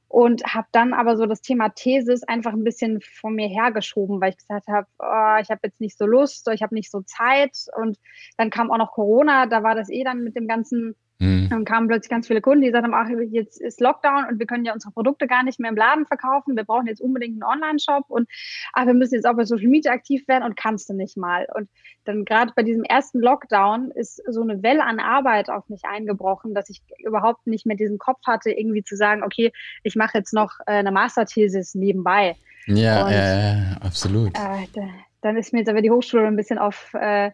und 0.08 0.44
habe 0.44 0.68
dann 0.72 0.94
aber 0.94 1.18
so 1.18 1.28
das 1.28 1.42
Thema 1.42 1.70
Thesis 1.70 2.24
einfach 2.24 2.54
ein 2.54 2.64
bisschen 2.64 3.00
von 3.00 3.36
mir 3.36 3.48
hergeschoben, 3.48 4.20
weil 4.20 4.32
ich 4.32 4.38
gesagt 4.38 4.68
habe, 4.68 4.88
oh, 4.98 5.42
ich 5.42 5.50
habe 5.52 5.60
jetzt 5.64 5.80
nicht 5.80 5.98
so 5.98 6.08
Lust, 6.08 6.50
ich 6.52 6.64
habe 6.64 6.74
nicht 6.74 6.90
so 6.90 7.02
Zeit 7.02 7.68
und 7.78 8.00
dann 8.36 8.50
kam 8.50 8.72
auch 8.72 8.80
noch 8.80 8.92
Corona, 8.92 9.46
da 9.46 9.62
war 9.62 9.76
das 9.76 9.90
eh 9.90 10.04
dann 10.04 10.24
mit 10.24 10.36
dem 10.36 10.48
ganzen 10.48 10.96
Mhm. 11.20 11.50
Dann 11.50 11.66
kamen 11.66 11.90
plötzlich 11.90 12.10
ganz 12.10 12.28
viele 12.28 12.40
Kunden, 12.40 12.62
die 12.62 12.72
sagten, 12.72 12.94
ach, 12.94 13.10
jetzt 13.30 13.60
ist 13.60 13.82
Lockdown 13.82 14.26
und 14.30 14.40
wir 14.40 14.46
können 14.46 14.64
ja 14.64 14.74
unsere 14.74 14.94
Produkte 14.94 15.28
gar 15.28 15.44
nicht 15.44 15.60
mehr 15.60 15.70
im 15.70 15.76
Laden 15.76 16.06
verkaufen. 16.06 16.56
Wir 16.56 16.64
brauchen 16.64 16.88
jetzt 16.88 17.02
unbedingt 17.02 17.44
einen 17.44 17.44
Online-Shop 17.44 18.06
und 18.08 18.30
ach, 18.74 18.86
wir 18.86 18.94
müssen 18.94 19.16
jetzt 19.16 19.26
auch 19.26 19.36
bei 19.36 19.44
Social 19.44 19.68
Media 19.68 19.92
aktiv 19.92 20.26
werden 20.30 20.46
und 20.46 20.56
kannst 20.56 20.90
du 20.90 20.94
nicht 20.94 21.18
mal. 21.18 21.46
Und 21.54 21.70
dann 22.06 22.24
gerade 22.24 22.54
bei 22.56 22.64
diesem 22.64 22.86
ersten 22.86 23.20
Lockdown 23.20 23.92
ist 23.92 24.22
so 24.30 24.42
eine 24.42 24.64
Welle 24.64 24.86
an 24.86 25.00
Arbeit 25.00 25.50
auf 25.50 25.68
mich 25.68 25.84
eingebrochen, 25.84 26.54
dass 26.54 26.70
ich 26.70 26.82
überhaupt 27.06 27.48
nicht 27.48 27.66
mehr 27.66 27.76
diesen 27.76 27.98
Kopf 27.98 28.22
hatte, 28.26 28.52
irgendwie 28.52 28.84
zu 28.84 28.96
sagen, 28.96 29.22
okay, 29.22 29.52
ich 29.84 29.98
mache 29.98 30.18
jetzt 30.18 30.34
noch 30.34 30.54
äh, 30.68 30.72
eine 30.72 30.92
Masterthesis 30.92 31.76
nebenbei. 31.76 32.38
Ja, 32.66 33.06
und, 33.06 33.12
äh, 33.12 33.86
absolut. 33.86 34.30
Äh, 34.38 34.68
da, 34.74 34.88
dann 35.22 35.36
ist 35.36 35.52
mir 35.52 35.60
jetzt 35.60 35.70
aber 35.70 35.82
die 35.82 35.92
Hochschule 35.92 36.28
ein 36.28 36.38
bisschen 36.38 36.60
auf 36.60 36.94
äh, 36.94 37.32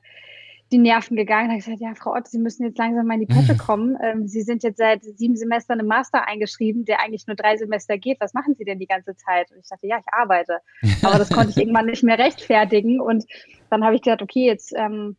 die 0.72 0.78
Nerven 0.80 1.16
gegangen. 1.16 1.48
Da 1.48 1.52
habe 1.52 1.60
ich 1.60 1.66
gesagt, 1.66 1.82
ja, 1.82 1.94
Frau 1.96 2.14
Ott, 2.14 2.28
Sie 2.28 2.40
müssen 2.40 2.66
jetzt 2.66 2.78
langsam 2.78 3.06
mal 3.06 3.16
in 3.16 3.28
die 3.28 3.34
Pötte 3.34 3.56
kommen. 3.66 3.98
Ähm, 4.02 4.28
Sie 4.28 4.42
sind 4.42 4.64
jetzt 4.64 4.78
seit 4.78 5.04
sieben 5.04 5.36
Semestern 5.36 5.80
im 5.80 5.88
Master 5.88 6.28
eingeschrieben, 6.28 6.86
der 6.86 7.02
eigentlich 7.02 7.28
nur 7.28 7.36
drei 7.36 7.58
Semester 7.58 7.98
geht. 7.98 8.20
Was 8.20 8.34
machen 8.34 8.56
Sie 8.56 8.66
denn 8.66 8.80
die 8.80 8.88
ganze 8.88 9.16
Zeit? 9.16 9.52
Und 9.52 9.60
ich 9.60 9.68
sagte, 9.68 9.88
ja, 9.88 10.00
ich 10.00 10.14
arbeite. 10.14 10.60
Aber 11.04 11.20
das 11.20 11.30
konnte 11.30 11.52
ich 11.52 11.58
irgendwann 11.58 11.86
nicht 11.86 12.04
mehr 12.04 12.18
rechtfertigen. 12.18 13.00
Und 13.00 13.26
dann 13.70 13.84
habe 13.84 13.96
ich 13.96 14.02
gedacht, 14.02 14.22
okay, 14.22 14.46
jetzt 14.46 14.74
ähm, 14.76 15.16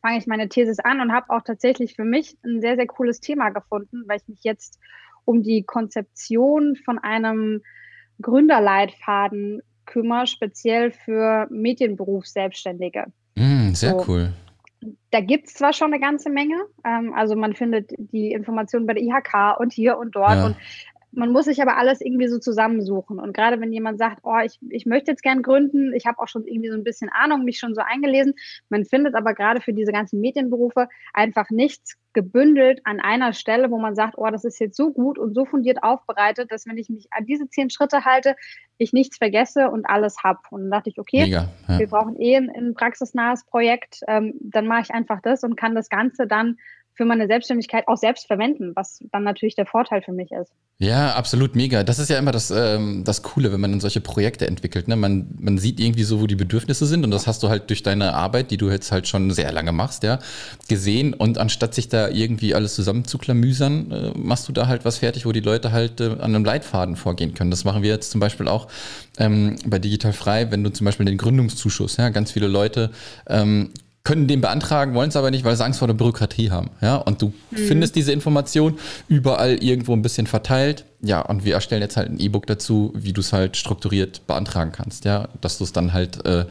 fange 0.00 0.18
ich 0.18 0.26
meine 0.26 0.48
Thesis 0.48 0.78
an 0.78 1.00
und 1.00 1.12
habe 1.12 1.30
auch 1.30 1.42
tatsächlich 1.42 1.94
für 1.94 2.04
mich 2.04 2.36
ein 2.44 2.60
sehr, 2.60 2.76
sehr 2.76 2.86
cooles 2.86 3.20
Thema 3.20 3.50
gefunden, 3.50 4.04
weil 4.06 4.18
ich 4.18 4.28
mich 4.28 4.44
jetzt 4.44 4.78
um 5.24 5.42
die 5.42 5.64
Konzeption 5.64 6.76
von 6.76 6.98
einem 7.00 7.62
Gründerleitfaden 8.22 9.62
kümmere, 9.84 10.26
speziell 10.26 10.92
für 10.92 11.48
Medienberufsselbstständige. 11.50 13.06
Mm, 13.34 13.74
sehr 13.74 13.92
so. 13.92 14.04
cool. 14.06 14.32
Da 15.10 15.20
gibt 15.20 15.48
es 15.48 15.54
zwar 15.54 15.72
schon 15.72 15.92
eine 15.92 16.00
ganze 16.00 16.30
Menge, 16.30 16.56
ähm, 16.84 17.12
also 17.14 17.36
man 17.36 17.54
findet 17.54 17.90
die 17.98 18.32
Informationen 18.32 18.86
bei 18.86 18.94
der 18.94 19.02
IHK 19.02 19.58
und 19.58 19.72
hier 19.72 19.98
und 19.98 20.14
dort 20.14 20.36
ja. 20.36 20.46
und 20.46 20.56
man 21.16 21.32
muss 21.32 21.46
sich 21.46 21.62
aber 21.62 21.78
alles 21.78 22.00
irgendwie 22.02 22.28
so 22.28 22.38
zusammensuchen. 22.38 23.18
Und 23.18 23.34
gerade 23.34 23.58
wenn 23.60 23.72
jemand 23.72 23.98
sagt, 23.98 24.20
oh, 24.22 24.38
ich, 24.44 24.58
ich 24.68 24.84
möchte 24.84 25.10
jetzt 25.10 25.22
gern 25.22 25.42
gründen, 25.42 25.94
ich 25.94 26.04
habe 26.06 26.18
auch 26.18 26.28
schon 26.28 26.46
irgendwie 26.46 26.68
so 26.68 26.76
ein 26.76 26.84
bisschen 26.84 27.08
Ahnung, 27.08 27.42
mich 27.42 27.58
schon 27.58 27.74
so 27.74 27.80
eingelesen, 27.80 28.34
man 28.68 28.84
findet 28.84 29.14
aber 29.14 29.32
gerade 29.32 29.62
für 29.62 29.72
diese 29.72 29.92
ganzen 29.92 30.20
Medienberufe 30.20 30.88
einfach 31.14 31.48
nichts 31.50 31.96
gebündelt 32.12 32.80
an 32.84 33.00
einer 33.00 33.32
Stelle, 33.32 33.70
wo 33.70 33.78
man 33.78 33.94
sagt, 33.94 34.14
oh, 34.16 34.28
das 34.30 34.44
ist 34.44 34.60
jetzt 34.60 34.76
so 34.76 34.92
gut 34.92 35.18
und 35.18 35.34
so 35.34 35.46
fundiert 35.46 35.82
aufbereitet, 35.82 36.52
dass 36.52 36.66
wenn 36.66 36.78
ich 36.78 36.90
mich 36.90 37.06
an 37.10 37.24
diese 37.24 37.48
zehn 37.48 37.70
Schritte 37.70 38.04
halte, 38.04 38.36
ich 38.76 38.92
nichts 38.92 39.16
vergesse 39.16 39.70
und 39.70 39.86
alles 39.86 40.22
habe. 40.22 40.40
Und 40.50 40.62
dann 40.62 40.70
dachte 40.70 40.90
ich, 40.90 40.98
okay, 40.98 41.24
Mega, 41.24 41.48
ja. 41.68 41.78
wir 41.78 41.86
brauchen 41.86 42.20
eh 42.20 42.36
ein, 42.36 42.50
ein 42.50 42.74
praxisnahes 42.74 43.44
Projekt, 43.46 44.00
ähm, 44.06 44.34
dann 44.40 44.66
mache 44.66 44.82
ich 44.82 44.90
einfach 44.90 45.20
das 45.22 45.44
und 45.44 45.56
kann 45.56 45.74
das 45.74 45.88
Ganze 45.88 46.26
dann 46.26 46.58
für 46.96 47.04
meine 47.04 47.26
Selbstständigkeit 47.26 47.86
auch 47.88 47.98
selbst 47.98 48.26
verwenden, 48.26 48.72
was 48.74 49.04
dann 49.12 49.22
natürlich 49.22 49.54
der 49.54 49.66
Vorteil 49.66 50.00
für 50.00 50.12
mich 50.12 50.32
ist. 50.32 50.50
Ja, 50.78 51.14
absolut 51.14 51.54
mega. 51.54 51.84
Das 51.84 51.98
ist 51.98 52.08
ja 52.08 52.18
immer 52.18 52.32
das, 52.32 52.50
ähm, 52.50 53.04
das 53.04 53.22
Coole, 53.22 53.52
wenn 53.52 53.60
man 53.60 53.70
dann 53.70 53.80
solche 53.80 54.00
Projekte 54.00 54.46
entwickelt. 54.46 54.88
Ne? 54.88 54.96
Man, 54.96 55.28
man 55.38 55.58
sieht 55.58 55.78
irgendwie 55.78 56.04
so, 56.04 56.20
wo 56.20 56.26
die 56.26 56.36
Bedürfnisse 56.36 56.86
sind 56.86 57.04
und 57.04 57.10
das 57.10 57.26
hast 57.26 57.42
du 57.42 57.48
halt 57.48 57.68
durch 57.68 57.82
deine 57.82 58.14
Arbeit, 58.14 58.50
die 58.50 58.56
du 58.56 58.70
jetzt 58.70 58.92
halt 58.92 59.08
schon 59.08 59.30
sehr 59.30 59.52
lange 59.52 59.72
machst, 59.72 60.02
ja, 60.02 60.18
gesehen. 60.68 61.12
Und 61.12 61.38
anstatt 61.38 61.74
sich 61.74 61.88
da 61.88 62.08
irgendwie 62.08 62.54
alles 62.54 62.74
zusammenzuklamüsern, 62.74 63.90
äh, 63.90 64.18
machst 64.18 64.48
du 64.48 64.52
da 64.52 64.66
halt 64.66 64.84
was 64.84 64.98
fertig, 64.98 65.26
wo 65.26 65.32
die 65.32 65.40
Leute 65.40 65.72
halt 65.72 66.00
äh, 66.00 66.04
an 66.12 66.34
einem 66.34 66.44
Leitfaden 66.44 66.96
vorgehen 66.96 67.34
können. 67.34 67.50
Das 67.50 67.64
machen 67.64 67.82
wir 67.82 67.90
jetzt 67.90 68.10
zum 68.10 68.20
Beispiel 68.20 68.48
auch 68.48 68.68
ähm, 69.18 69.56
bei 69.66 69.78
Digital 69.78 70.14
Frei, 70.14 70.50
wenn 70.50 70.64
du 70.64 70.72
zum 70.72 70.86
Beispiel 70.86 71.06
den 71.06 71.18
Gründungszuschuss, 71.18 71.98
ja, 71.98 72.08
ganz 72.08 72.32
viele 72.32 72.48
Leute 72.48 72.90
ähm, 73.28 73.70
können 74.06 74.28
den 74.28 74.40
beantragen, 74.40 74.94
wollen 74.94 75.08
es 75.08 75.16
aber 75.16 75.32
nicht, 75.32 75.44
weil 75.44 75.56
sie 75.56 75.64
Angst 75.64 75.80
vor 75.80 75.88
der 75.88 75.94
Bürokratie 75.94 76.52
haben. 76.52 76.70
Ja, 76.80 76.94
und 76.94 77.20
du 77.20 77.32
mhm. 77.50 77.56
findest 77.56 77.96
diese 77.96 78.12
Information 78.12 78.78
überall 79.08 79.62
irgendwo 79.62 79.94
ein 79.94 80.02
bisschen 80.02 80.28
verteilt. 80.28 80.84
Ja, 81.02 81.22
und 81.22 81.44
wir 81.44 81.54
erstellen 81.54 81.82
jetzt 81.82 81.96
halt 81.96 82.10
ein 82.10 82.20
E-Book 82.20 82.46
dazu, 82.46 82.92
wie 82.94 83.12
du 83.12 83.20
es 83.20 83.32
halt 83.32 83.56
strukturiert 83.56 84.24
beantragen 84.28 84.70
kannst. 84.70 85.04
Ja, 85.06 85.28
dass 85.40 85.58
du 85.58 85.64
es 85.64 85.72
dann 85.72 85.92
halt 85.92 86.24
äh, 86.24 86.44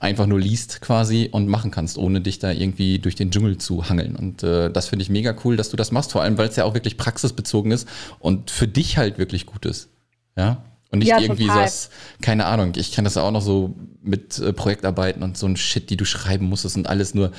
einfach 0.00 0.26
nur 0.26 0.38
liest 0.38 0.82
quasi 0.82 1.30
und 1.32 1.48
machen 1.48 1.70
kannst, 1.70 1.96
ohne 1.96 2.20
dich 2.20 2.40
da 2.40 2.52
irgendwie 2.52 2.98
durch 2.98 3.14
den 3.14 3.30
Dschungel 3.30 3.56
zu 3.56 3.88
hangeln. 3.88 4.14
Und 4.14 4.42
äh, 4.42 4.70
das 4.70 4.88
finde 4.88 5.02
ich 5.02 5.08
mega 5.08 5.34
cool, 5.44 5.56
dass 5.56 5.70
du 5.70 5.78
das 5.78 5.90
machst, 5.90 6.12
vor 6.12 6.22
allem, 6.22 6.36
weil 6.36 6.48
es 6.48 6.56
ja 6.56 6.64
auch 6.64 6.74
wirklich 6.74 6.98
praxisbezogen 6.98 7.72
ist 7.72 7.88
und 8.18 8.50
für 8.50 8.68
dich 8.68 8.98
halt 8.98 9.16
wirklich 9.16 9.46
gut 9.46 9.64
ist. 9.64 9.88
Ja. 10.36 10.62
Und 10.90 11.00
nicht 11.00 11.08
ja, 11.08 11.18
irgendwie 11.18 11.46
total. 11.46 11.64
was, 11.64 11.90
keine 12.22 12.46
Ahnung, 12.46 12.72
ich 12.76 12.92
kenne 12.92 13.06
das 13.06 13.16
auch 13.18 13.30
noch 13.30 13.42
so 13.42 13.76
mit 14.02 14.38
äh, 14.38 14.54
Projektarbeiten 14.54 15.22
und 15.22 15.36
so 15.36 15.46
ein 15.46 15.56
Shit, 15.56 15.90
die 15.90 15.98
du 15.98 16.06
schreiben 16.06 16.46
musstest 16.48 16.76
und 16.76 16.88
alles 16.88 17.14
nur. 17.14 17.30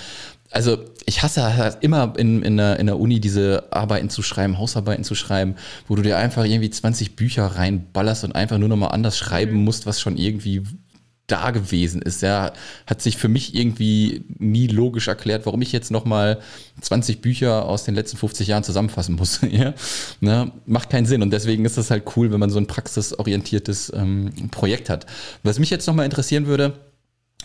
Also 0.51 0.77
ich 1.06 1.22
hasse 1.24 1.77
immer 1.82 2.13
in, 2.18 2.44
in, 2.44 2.58
der, 2.58 2.79
in 2.79 2.88
der 2.88 3.00
Uni 3.00 3.20
diese 3.20 3.72
Arbeiten 3.72 4.10
zu 4.10 4.22
schreiben, 4.24 4.58
Hausarbeiten 4.58 5.03
zu 5.03 5.15
schreiben, 5.15 5.56
wo 5.88 5.96
du 5.96 6.01
dir 6.01 6.18
einfach 6.18 6.44
irgendwie 6.44 6.70
20 6.70 7.15
Bücher 7.15 7.46
reinballerst 7.46 8.24
und 8.24 8.34
einfach 8.34 8.58
nur 8.58 8.70
nochmal 8.70 8.91
anders 8.91 9.18
schreiben 9.18 9.58
mhm. 9.58 9.63
musst, 9.63 9.86
was 9.86 10.00
schon 10.00 10.18
irgendwie 10.18 10.63
da 11.31 11.51
gewesen 11.51 12.01
ist. 12.01 12.21
Ja, 12.21 12.51
hat 12.86 13.01
sich 13.01 13.17
für 13.17 13.27
mich 13.27 13.55
irgendwie 13.55 14.24
nie 14.38 14.67
logisch 14.67 15.07
erklärt, 15.07 15.45
warum 15.45 15.62
ich 15.62 15.71
jetzt 15.71 15.91
nochmal 15.91 16.39
20 16.81 17.21
Bücher 17.21 17.65
aus 17.65 17.83
den 17.83 17.95
letzten 17.95 18.17
50 18.17 18.48
Jahren 18.48 18.63
zusammenfassen 18.63 19.15
muss. 19.15 19.39
ja? 19.50 19.74
Ne? 20.19 20.51
Macht 20.65 20.89
keinen 20.89 21.05
Sinn 21.05 21.21
und 21.21 21.31
deswegen 21.31 21.65
ist 21.65 21.77
das 21.77 21.91
halt 21.91 22.03
cool, 22.15 22.31
wenn 22.31 22.39
man 22.39 22.50
so 22.50 22.59
ein 22.59 22.67
praxisorientiertes 22.67 23.91
ähm, 23.95 24.31
Projekt 24.51 24.89
hat. 24.89 25.05
Was 25.43 25.59
mich 25.59 25.69
jetzt 25.69 25.88
nochmal 25.88 26.05
interessieren 26.05 26.48
würde, 26.48 26.74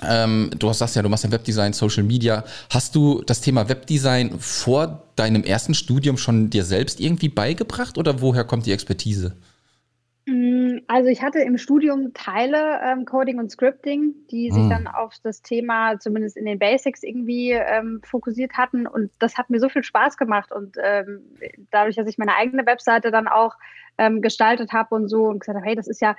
ähm, 0.03 0.50
du 0.59 0.73
sagst 0.73 0.97
ja, 0.97 1.03
du 1.03 1.09
machst 1.09 1.25
ja 1.25 1.31
Webdesign, 1.31 1.73
Social 1.73 2.03
Media. 2.03 2.45
Hast 2.71 2.95
du 2.95 3.23
das 3.23 3.41
Thema 3.41 3.69
Webdesign 3.69 4.38
vor 4.38 5.05
deinem 5.17 5.45
ersten 5.45 5.75
Studium 5.75 6.19
schon 6.19 6.50
dir 6.50 6.64
selbst 6.64 7.00
irgendwie 7.00 7.29
beigebracht 7.29 7.97
oder 7.97 8.21
woher 8.21 8.45
kommt 8.45 8.67
die 8.67 8.73
Expertise? 8.73 9.35
Mm, 10.26 10.78
also 10.87 11.11
ich 11.11 11.23
hatte 11.23 11.40
im 11.40 11.59
Studium 11.59 12.14
Teile 12.14 12.81
ähm, 12.83 13.04
Coding 13.04 13.38
und 13.38 13.50
Scripting, 13.50 14.14
die 14.31 14.50
sich 14.50 14.62
hm. 14.62 14.71
dann 14.71 14.87
auf 14.87 15.14
das 15.23 15.43
Thema 15.43 15.99
zumindest 15.99 16.38
in 16.38 16.47
den 16.47 16.59
Basics 16.59 17.02
irgendwie 17.02 17.50
ähm, 17.50 18.00
fokussiert 18.04 18.54
hatten. 18.54 18.87
Und 18.87 19.11
das 19.19 19.37
hat 19.37 19.50
mir 19.50 19.61
so 19.61 19.69
viel 19.69 19.85
Spaß 19.85 20.16
gemacht. 20.16 20.50
Und 20.50 20.76
ähm, 20.83 21.21
dadurch, 21.71 21.97
dass 21.97 22.09
ich 22.09 22.16
meine 22.16 22.37
eigene 22.37 22.64
Webseite 22.64 23.11
dann 23.11 23.28
auch 23.28 23.54
ähm, 23.99 24.23
gestaltet 24.23 24.73
habe 24.73 24.95
und 24.95 25.09
so 25.09 25.26
und 25.26 25.40
gesagt 25.40 25.57
habe, 25.57 25.66
hey, 25.66 25.76
das 25.76 25.88
ist 25.88 26.00
ja 26.00 26.16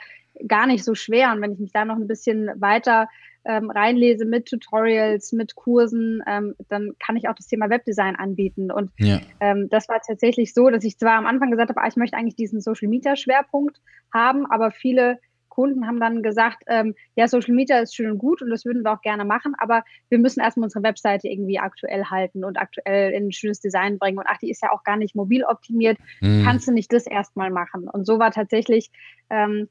gar 0.47 0.67
nicht 0.67 0.83
so 0.83 0.93
schwer. 0.93 1.31
Und 1.31 1.41
wenn 1.41 1.53
ich 1.53 1.59
mich 1.59 1.71
da 1.71 1.83
noch 1.83 1.97
ein 1.97 2.07
bisschen 2.07 2.51
weiter 2.61 3.09
ähm, 3.45 3.69
reinlese 3.69 4.25
mit 4.25 4.47
Tutorials, 4.47 5.31
mit 5.31 5.55
Kursen, 5.55 6.21
ähm, 6.27 6.55
dann 6.69 6.93
kann 6.99 7.15
ich 7.15 7.29
auch 7.29 7.35
das 7.35 7.47
Thema 7.47 7.69
Webdesign 7.69 8.15
anbieten. 8.15 8.71
Und 8.71 8.91
ja. 8.97 9.21
ähm, 9.39 9.67
das 9.69 9.87
war 9.87 10.01
tatsächlich 10.05 10.53
so, 10.53 10.69
dass 10.69 10.83
ich 10.83 10.97
zwar 10.97 11.13
am 11.13 11.27
Anfang 11.27 11.51
gesagt 11.51 11.69
habe, 11.69 11.81
ah, 11.81 11.87
ich 11.87 11.95
möchte 11.95 12.17
eigentlich 12.17 12.35
diesen 12.35 12.61
Social 12.61 12.89
Media 12.89 13.15
Schwerpunkt 13.15 13.81
haben, 14.11 14.45
aber 14.49 14.71
viele 14.71 15.19
Kunden 15.55 15.87
haben 15.87 16.01
dann 16.01 16.21
gesagt, 16.21 16.63
ähm, 16.67 16.95
ja, 17.15 17.29
Social 17.29 17.55
Media 17.55 17.79
ist 17.79 17.95
schön 17.95 18.11
und 18.11 18.17
gut 18.17 18.41
und 18.41 18.49
das 18.49 18.65
würden 18.65 18.83
wir 18.83 18.91
auch 18.91 19.01
gerne 19.01 19.23
machen, 19.23 19.55
aber 19.57 19.83
wir 20.09 20.19
müssen 20.19 20.41
erstmal 20.41 20.65
unsere 20.65 20.83
Webseite 20.83 21.29
irgendwie 21.29 21.59
aktuell 21.59 22.03
halten 22.05 22.43
und 22.43 22.57
aktuell 22.57 23.13
in 23.13 23.27
ein 23.27 23.31
schönes 23.31 23.61
Design 23.61 23.97
bringen. 23.97 24.17
Und 24.17 24.25
ach, 24.27 24.37
die 24.37 24.49
ist 24.49 24.61
ja 24.61 24.71
auch 24.71 24.83
gar 24.83 24.97
nicht 24.97 25.15
mobil 25.15 25.45
optimiert. 25.45 25.97
Mhm. 26.19 26.43
Kannst 26.43 26.67
du 26.67 26.73
nicht 26.73 26.91
das 26.91 27.07
erstmal 27.07 27.51
machen? 27.51 27.87
Und 27.87 28.05
so 28.05 28.19
war 28.19 28.31
tatsächlich 28.31 28.91
ähm, 29.29 29.69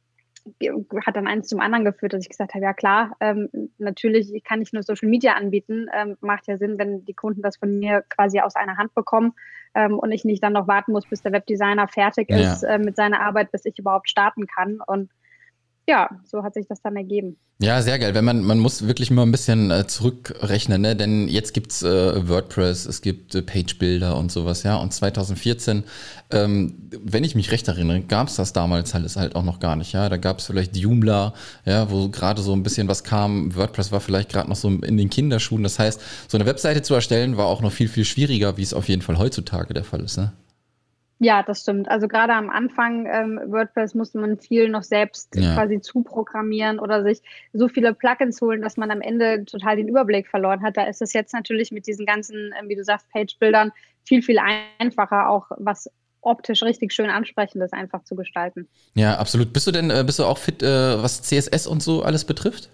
hat 1.06 1.16
dann 1.16 1.26
eins 1.26 1.48
zum 1.48 1.60
anderen 1.60 1.84
geführt, 1.84 2.12
dass 2.12 2.22
ich 2.22 2.28
gesagt 2.28 2.54
habe, 2.54 2.64
ja 2.64 2.74
klar, 2.74 3.16
ähm, 3.20 3.48
natürlich 3.78 4.42
kann 4.44 4.60
ich 4.60 4.72
nur 4.72 4.82
Social 4.82 5.08
Media 5.08 5.34
anbieten. 5.34 5.86
Ähm, 5.94 6.16
macht 6.20 6.46
ja 6.46 6.58
Sinn, 6.58 6.78
wenn 6.78 7.04
die 7.04 7.14
Kunden 7.14 7.42
das 7.42 7.56
von 7.56 7.78
mir 7.78 8.02
quasi 8.08 8.40
aus 8.40 8.54
einer 8.54 8.76
Hand 8.76 8.94
bekommen 8.94 9.32
ähm, 9.74 9.98
und 9.98 10.12
ich 10.12 10.24
nicht 10.24 10.42
dann 10.42 10.52
noch 10.52 10.68
warten 10.68 10.92
muss, 10.92 11.06
bis 11.06 11.22
der 11.22 11.32
Webdesigner 11.32 11.88
fertig 11.88 12.28
ja. 12.30 12.52
ist 12.52 12.62
äh, 12.62 12.78
mit 12.78 12.96
seiner 12.96 13.20
Arbeit, 13.20 13.52
bis 13.52 13.64
ich 13.64 13.78
überhaupt 13.78 14.10
starten 14.10 14.46
kann. 14.46 14.80
Und 14.86 15.10
ja, 15.86 16.08
so 16.24 16.42
hat 16.42 16.54
sich 16.54 16.66
das 16.66 16.80
dann 16.80 16.96
ergeben. 16.96 17.36
Ja, 17.60 17.80
sehr 17.82 17.98
geil. 17.98 18.14
Wenn 18.14 18.24
man, 18.24 18.42
man 18.42 18.58
muss 18.58 18.88
wirklich 18.88 19.10
mal 19.12 19.22
ein 19.22 19.30
bisschen 19.30 19.70
äh, 19.70 19.86
zurückrechnen, 19.86 20.82
ne? 20.82 20.96
denn 20.96 21.28
jetzt 21.28 21.54
gibt's 21.54 21.82
äh, 21.82 22.28
WordPress, 22.28 22.84
es 22.84 23.00
gibt 23.00 23.34
äh, 23.34 23.42
Page-Builder 23.42 24.16
und 24.16 24.32
sowas, 24.32 24.64
ja. 24.64 24.76
Und 24.76 24.92
2014, 24.92 25.84
ähm, 26.30 26.90
wenn 27.00 27.22
ich 27.22 27.36
mich 27.36 27.52
recht 27.52 27.68
erinnere, 27.68 28.00
gab's 28.00 28.36
das 28.36 28.52
damals 28.52 28.92
halt, 28.92 29.14
halt 29.16 29.36
auch 29.36 29.44
noch 29.44 29.60
gar 29.60 29.76
nicht, 29.76 29.92
ja. 29.92 30.08
Da 30.08 30.16
gab's 30.16 30.46
vielleicht 30.46 30.76
Joomla, 30.76 31.32
ja, 31.64 31.90
wo 31.90 32.08
gerade 32.08 32.42
so 32.42 32.52
ein 32.52 32.64
bisschen 32.64 32.88
was 32.88 33.04
kam. 33.04 33.54
WordPress 33.54 33.92
war 33.92 34.00
vielleicht 34.00 34.30
gerade 34.30 34.48
noch 34.48 34.56
so 34.56 34.68
in 34.68 34.96
den 34.96 35.08
Kinderschuhen. 35.08 35.62
Das 35.62 35.78
heißt, 35.78 36.00
so 36.28 36.36
eine 36.36 36.46
Webseite 36.46 36.82
zu 36.82 36.94
erstellen 36.94 37.36
war 37.36 37.46
auch 37.46 37.60
noch 37.60 37.72
viel, 37.72 37.88
viel 37.88 38.04
schwieriger, 38.04 38.56
wie 38.56 38.62
es 38.62 38.74
auf 38.74 38.88
jeden 38.88 39.02
Fall 39.02 39.18
heutzutage 39.18 39.74
der 39.74 39.84
Fall 39.84 40.00
ist, 40.00 40.16
ne? 40.16 40.32
Ja, 41.18 41.42
das 41.42 41.60
stimmt. 41.60 41.88
Also 41.88 42.08
gerade 42.08 42.32
am 42.32 42.50
Anfang 42.50 43.06
ähm, 43.06 43.40
WordPress 43.46 43.94
musste 43.94 44.18
man 44.18 44.38
viel 44.38 44.68
noch 44.68 44.82
selbst 44.82 45.34
ja. 45.36 45.54
quasi 45.54 45.80
zuprogrammieren 45.80 46.78
oder 46.78 47.02
sich 47.02 47.22
so 47.52 47.68
viele 47.68 47.94
Plugins 47.94 48.40
holen, 48.40 48.62
dass 48.62 48.76
man 48.76 48.90
am 48.90 49.00
Ende 49.00 49.44
total 49.44 49.76
den 49.76 49.88
Überblick 49.88 50.28
verloren 50.28 50.62
hat. 50.62 50.76
Da 50.76 50.84
ist 50.84 51.02
es 51.02 51.12
jetzt 51.12 51.32
natürlich 51.32 51.70
mit 51.70 51.86
diesen 51.86 52.04
ganzen, 52.04 52.52
äh, 52.52 52.68
wie 52.68 52.74
du 52.74 52.84
sagst, 52.84 53.08
Page-Bildern 53.10 53.72
viel, 54.04 54.22
viel 54.22 54.38
einfacher, 54.78 55.28
auch 55.28 55.50
was 55.56 55.88
optisch 56.20 56.62
richtig 56.62 56.92
schön 56.92 57.10
ansprechendes 57.10 57.72
einfach 57.72 58.02
zu 58.04 58.16
gestalten. 58.16 58.68
Ja, 58.94 59.16
absolut. 59.18 59.52
Bist 59.52 59.66
du 59.66 59.70
denn, 59.70 59.90
äh, 59.90 60.02
bist 60.04 60.18
du 60.18 60.24
auch 60.24 60.38
fit, 60.38 60.62
äh, 60.62 61.02
was 61.02 61.22
CSS 61.22 61.66
und 61.66 61.82
so 61.82 62.02
alles 62.02 62.24
betrifft? 62.24 62.70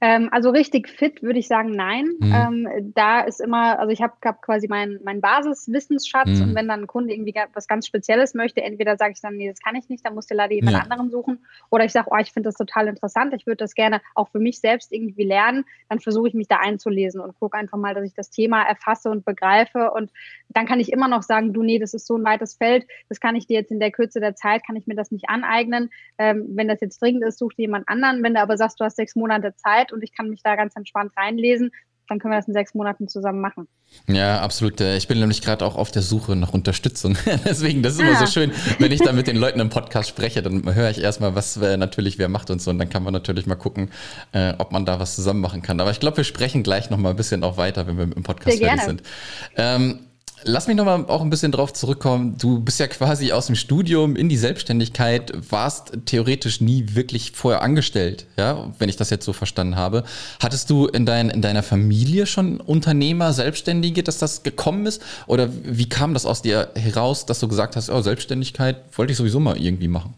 Ähm, 0.00 0.28
also 0.30 0.50
richtig 0.50 0.88
fit 0.88 1.22
würde 1.22 1.40
ich 1.40 1.48
sagen, 1.48 1.70
nein. 1.74 2.06
Mhm. 2.20 2.34
Ähm, 2.34 2.92
da 2.94 3.20
ist 3.20 3.40
immer, 3.40 3.78
also 3.80 3.90
ich 3.90 4.00
habe 4.00 4.14
hab 4.24 4.42
quasi 4.42 4.68
meinen 4.68 5.00
mein 5.02 5.20
Basiswissensschatz 5.20 6.28
mhm. 6.28 6.42
und 6.42 6.54
wenn 6.54 6.68
dann 6.68 6.82
ein 6.82 6.86
Kunde 6.86 7.12
irgendwie 7.12 7.34
was 7.52 7.66
ganz 7.66 7.86
Spezielles 7.86 8.34
möchte, 8.34 8.62
entweder 8.62 8.96
sage 8.96 9.12
ich 9.12 9.20
dann, 9.20 9.36
nee, 9.36 9.48
das 9.48 9.60
kann 9.60 9.74
ich 9.74 9.88
nicht, 9.88 10.06
dann 10.06 10.14
muss 10.14 10.26
der 10.26 10.36
leider 10.36 10.54
jemand 10.54 10.76
ja. 10.76 10.82
anderen 10.82 11.10
suchen. 11.10 11.44
Oder 11.70 11.84
ich 11.84 11.92
sage, 11.92 12.08
oh, 12.12 12.16
ich 12.16 12.32
finde 12.32 12.48
das 12.48 12.54
total 12.54 12.86
interessant, 12.86 13.34
ich 13.34 13.46
würde 13.46 13.56
das 13.56 13.74
gerne 13.74 14.00
auch 14.14 14.28
für 14.28 14.38
mich 14.38 14.60
selbst 14.60 14.92
irgendwie 14.92 15.24
lernen. 15.24 15.64
Dann 15.88 15.98
versuche 15.98 16.28
ich 16.28 16.34
mich 16.34 16.46
da 16.46 16.58
einzulesen 16.58 17.20
und 17.20 17.38
gucke 17.38 17.58
einfach 17.58 17.78
mal, 17.78 17.94
dass 17.94 18.04
ich 18.04 18.14
das 18.14 18.30
Thema 18.30 18.62
erfasse 18.62 19.10
und 19.10 19.24
begreife. 19.24 19.90
Und 19.90 20.12
dann 20.48 20.66
kann 20.66 20.78
ich 20.78 20.92
immer 20.92 21.08
noch 21.08 21.22
sagen, 21.22 21.52
du, 21.52 21.62
nee, 21.62 21.80
das 21.80 21.92
ist 21.92 22.06
so 22.06 22.16
ein 22.16 22.24
weites 22.24 22.54
Feld, 22.54 22.86
das 23.08 23.18
kann 23.18 23.34
ich 23.34 23.46
dir 23.46 23.58
jetzt 23.58 23.72
in 23.72 23.80
der 23.80 23.90
Kürze 23.90 24.20
der 24.20 24.36
Zeit, 24.36 24.64
kann 24.64 24.76
ich 24.76 24.86
mir 24.86 24.94
das 24.94 25.10
nicht 25.10 25.28
aneignen. 25.28 25.90
Ähm, 26.18 26.46
wenn 26.50 26.68
das 26.68 26.80
jetzt 26.80 27.02
dringend 27.02 27.24
ist, 27.24 27.38
such 27.38 27.54
dir 27.54 27.62
jemand 27.62 27.88
anderen. 27.88 28.22
Wenn 28.22 28.34
du 28.34 28.40
aber 28.40 28.56
sagst, 28.56 28.78
du 28.80 28.84
hast 28.84 28.96
sechs 28.96 29.16
Monate 29.16 29.54
Zeit, 29.56 29.87
Zeit 29.88 29.92
und 29.92 30.02
ich 30.02 30.12
kann 30.14 30.28
mich 30.28 30.42
da 30.42 30.56
ganz 30.56 30.76
entspannt 30.76 31.12
reinlesen, 31.16 31.70
dann 32.08 32.18
können 32.18 32.32
wir 32.32 32.38
das 32.38 32.48
in 32.48 32.54
sechs 32.54 32.72
Monaten 32.72 33.06
zusammen 33.06 33.42
machen. 33.42 33.68
Ja, 34.06 34.40
absolut. 34.40 34.80
Äh, 34.80 34.96
ich 34.96 35.08
bin 35.08 35.20
nämlich 35.20 35.42
gerade 35.42 35.62
auch 35.64 35.76
auf 35.76 35.90
der 35.90 36.00
Suche 36.00 36.36
nach 36.36 36.54
Unterstützung. 36.54 37.18
Deswegen, 37.44 37.82
das 37.82 37.94
ist 37.94 38.00
immer 38.00 38.12
ah. 38.12 38.24
so 38.24 38.26
schön, 38.26 38.50
wenn 38.78 38.92
ich 38.92 39.00
da 39.00 39.12
mit 39.12 39.26
den 39.26 39.36
Leuten 39.36 39.60
im 39.60 39.68
Podcast 39.68 40.08
spreche, 40.08 40.42
dann 40.42 40.74
höre 40.74 40.88
ich 40.88 41.02
erstmal, 41.02 41.34
was 41.34 41.58
äh, 41.58 41.76
natürlich 41.76 42.18
wer 42.18 42.30
macht 42.30 42.48
und 42.50 42.62
so. 42.62 42.70
Und 42.70 42.78
dann 42.78 42.88
kann 42.88 43.02
man 43.02 43.12
natürlich 43.12 43.46
mal 43.46 43.56
gucken, 43.56 43.90
äh, 44.32 44.54
ob 44.56 44.72
man 44.72 44.86
da 44.86 44.98
was 45.00 45.16
zusammen 45.16 45.42
machen 45.42 45.60
kann. 45.60 45.80
Aber 45.80 45.90
ich 45.90 46.00
glaube, 46.00 46.16
wir 46.16 46.24
sprechen 46.24 46.62
gleich 46.62 46.88
noch 46.88 46.96
mal 46.96 47.10
ein 47.10 47.16
bisschen 47.16 47.44
auch 47.44 47.58
weiter, 47.58 47.86
wenn 47.86 47.98
wir 47.98 48.04
im 48.04 48.22
Podcast 48.22 48.58
fertig 48.58 48.82
sind. 48.82 49.02
Ähm, 49.56 50.00
Lass 50.44 50.68
mich 50.68 50.76
nochmal 50.76 51.04
auch 51.06 51.20
ein 51.20 51.30
bisschen 51.30 51.52
drauf 51.52 51.72
zurückkommen. 51.72 52.36
Du 52.38 52.60
bist 52.60 52.78
ja 52.78 52.86
quasi 52.86 53.32
aus 53.32 53.46
dem 53.46 53.56
Studium 53.56 54.14
in 54.14 54.28
die 54.28 54.36
Selbstständigkeit, 54.36 55.32
warst 55.50 55.92
theoretisch 56.06 56.60
nie 56.60 56.94
wirklich 56.94 57.32
vorher 57.32 57.62
angestellt, 57.62 58.26
ja, 58.36 58.72
wenn 58.78 58.88
ich 58.88 58.96
das 58.96 59.10
jetzt 59.10 59.24
so 59.24 59.32
verstanden 59.32 59.76
habe. 59.76 60.04
Hattest 60.40 60.70
du 60.70 60.86
in, 60.86 61.06
dein, 61.06 61.30
in 61.30 61.42
deiner 61.42 61.62
Familie 61.62 62.26
schon 62.26 62.60
Unternehmer, 62.60 63.32
Selbstständige, 63.32 64.02
dass 64.02 64.18
das 64.18 64.42
gekommen 64.42 64.86
ist? 64.86 65.02
Oder 65.26 65.48
wie 65.64 65.88
kam 65.88 66.14
das 66.14 66.24
aus 66.24 66.42
dir 66.42 66.70
heraus, 66.76 67.26
dass 67.26 67.40
du 67.40 67.48
gesagt 67.48 67.74
hast, 67.74 67.90
oh, 67.90 68.00
Selbstständigkeit 68.00 68.76
wollte 68.96 69.12
ich 69.12 69.18
sowieso 69.18 69.40
mal 69.40 69.56
irgendwie 69.56 69.88
machen? 69.88 70.14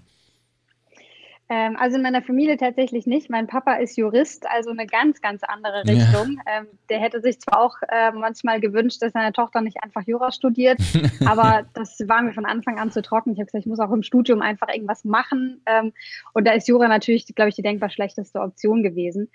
Ähm, 1.52 1.76
also 1.76 1.96
in 1.96 2.02
meiner 2.02 2.22
Familie 2.22 2.56
tatsächlich 2.56 3.08
nicht. 3.08 3.28
Mein 3.28 3.48
Papa 3.48 3.74
ist 3.74 3.96
Jurist, 3.96 4.46
also 4.48 4.70
eine 4.70 4.86
ganz, 4.86 5.20
ganz 5.20 5.42
andere 5.42 5.82
Richtung. 5.84 6.40
Ja. 6.46 6.60
Ähm, 6.60 6.66
der 6.88 7.00
hätte 7.00 7.20
sich 7.20 7.40
zwar 7.40 7.60
auch 7.60 7.74
äh, 7.88 8.12
manchmal 8.12 8.60
gewünscht, 8.60 9.02
dass 9.02 9.14
seine 9.14 9.32
Tochter 9.32 9.60
nicht 9.60 9.82
einfach 9.82 10.06
Jura 10.06 10.30
studiert, 10.30 10.78
aber 11.26 11.66
das 11.74 11.98
war 12.06 12.22
mir 12.22 12.32
von 12.32 12.46
Anfang 12.46 12.78
an 12.78 12.92
zu 12.92 13.02
trocken. 13.02 13.32
Ich 13.32 13.38
habe 13.38 13.46
gesagt, 13.46 13.64
ich 13.64 13.68
muss 13.68 13.80
auch 13.80 13.90
im 13.90 14.04
Studium 14.04 14.42
einfach 14.42 14.68
irgendwas 14.72 15.04
machen. 15.04 15.60
Ähm, 15.66 15.92
und 16.34 16.46
da 16.46 16.52
ist 16.52 16.68
Jura 16.68 16.86
natürlich, 16.86 17.26
glaube 17.34 17.48
ich, 17.48 17.56
die 17.56 17.62
denkbar 17.62 17.90
schlechteste 17.90 18.40
Option 18.40 18.84
gewesen. 18.84 19.28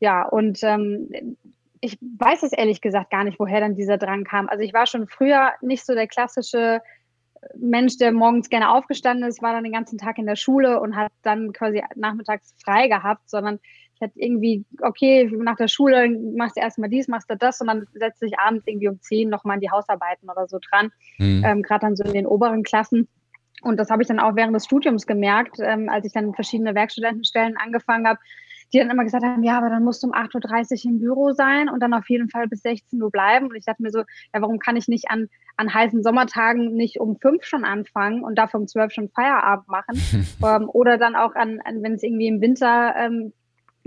Ja, 0.00 0.28
und 0.28 0.58
ähm, 0.64 1.08
ich 1.80 1.98
weiß 2.18 2.42
es 2.42 2.52
ehrlich 2.52 2.82
gesagt 2.82 3.10
gar 3.10 3.24
nicht, 3.24 3.38
woher 3.38 3.60
dann 3.60 3.74
dieser 3.74 3.96
Drang 3.96 4.24
kam. 4.24 4.50
Also 4.50 4.64
ich 4.64 4.74
war 4.74 4.86
schon 4.86 5.08
früher 5.08 5.52
nicht 5.62 5.86
so 5.86 5.94
der 5.94 6.08
klassische 6.08 6.82
Mensch, 7.56 7.98
der 7.98 8.12
morgens 8.12 8.48
gerne 8.48 8.70
aufgestanden 8.70 9.28
ist, 9.28 9.42
war 9.42 9.52
dann 9.52 9.64
den 9.64 9.72
ganzen 9.72 9.98
Tag 9.98 10.18
in 10.18 10.26
der 10.26 10.36
Schule 10.36 10.80
und 10.80 10.96
hat 10.96 11.12
dann 11.22 11.52
quasi 11.52 11.82
nachmittags 11.94 12.54
frei 12.64 12.88
gehabt, 12.88 13.28
sondern 13.28 13.58
ich 13.94 14.00
hatte 14.00 14.18
irgendwie, 14.20 14.64
okay, 14.82 15.28
nach 15.38 15.56
der 15.56 15.68
Schule 15.68 16.08
machst 16.36 16.56
du 16.56 16.60
erstmal 16.60 16.88
dies, 16.88 17.08
machst 17.08 17.28
du 17.30 17.36
das 17.36 17.60
und 17.60 17.66
dann 17.66 17.86
setzt 17.94 18.20
sich 18.20 18.38
abends 18.38 18.66
irgendwie 18.66 18.88
um 18.88 19.00
zehn 19.00 19.28
nochmal 19.28 19.54
an 19.54 19.60
die 19.60 19.70
Hausarbeiten 19.70 20.30
oder 20.30 20.46
so 20.46 20.58
dran, 20.70 20.90
mhm. 21.18 21.42
ähm, 21.44 21.62
gerade 21.62 21.80
dann 21.80 21.96
so 21.96 22.04
in 22.04 22.12
den 22.12 22.26
oberen 22.26 22.62
Klassen. 22.62 23.08
Und 23.62 23.76
das 23.76 23.90
habe 23.90 24.02
ich 24.02 24.08
dann 24.08 24.20
auch 24.20 24.36
während 24.36 24.54
des 24.54 24.66
Studiums 24.66 25.06
gemerkt, 25.06 25.56
ähm, 25.58 25.88
als 25.88 26.06
ich 26.06 26.12
dann 26.12 26.32
verschiedene 26.34 26.76
Werkstudentenstellen 26.76 27.56
angefangen 27.56 28.06
habe, 28.06 28.20
die 28.72 28.78
dann 28.78 28.90
immer 28.90 29.04
gesagt 29.04 29.24
haben, 29.24 29.42
ja, 29.42 29.58
aber 29.58 29.70
dann 29.70 29.84
musst 29.84 30.02
du 30.02 30.08
um 30.08 30.12
8.30 30.12 30.84
Uhr 30.84 30.92
im 30.92 31.00
Büro 31.00 31.32
sein 31.32 31.68
und 31.68 31.80
dann 31.80 31.94
auf 31.94 32.08
jeden 32.08 32.28
Fall 32.28 32.48
bis 32.48 32.62
16 32.62 33.02
Uhr 33.02 33.10
bleiben. 33.10 33.46
Und 33.46 33.56
ich 33.56 33.64
dachte 33.64 33.82
mir 33.82 33.90
so, 33.90 34.00
ja, 34.00 34.40
warum 34.40 34.58
kann 34.58 34.76
ich 34.76 34.88
nicht 34.88 35.10
an, 35.10 35.28
an 35.56 35.72
heißen 35.72 36.02
Sommertagen 36.02 36.74
nicht 36.74 37.00
um 37.00 37.16
fünf 37.18 37.44
schon 37.44 37.64
anfangen 37.64 38.22
und 38.22 38.36
dafür 38.36 38.60
um 38.60 38.66
zwölf 38.66 38.92
schon 38.92 39.08
Feierabend 39.08 39.68
machen? 39.68 40.00
ähm, 40.44 40.68
oder 40.68 40.98
dann 40.98 41.16
auch 41.16 41.34
an, 41.34 41.60
an 41.64 41.82
wenn 41.82 41.94
es 41.94 42.02
irgendwie 42.02 42.28
im 42.28 42.40
Winter 42.40 42.94
ähm, 42.96 43.32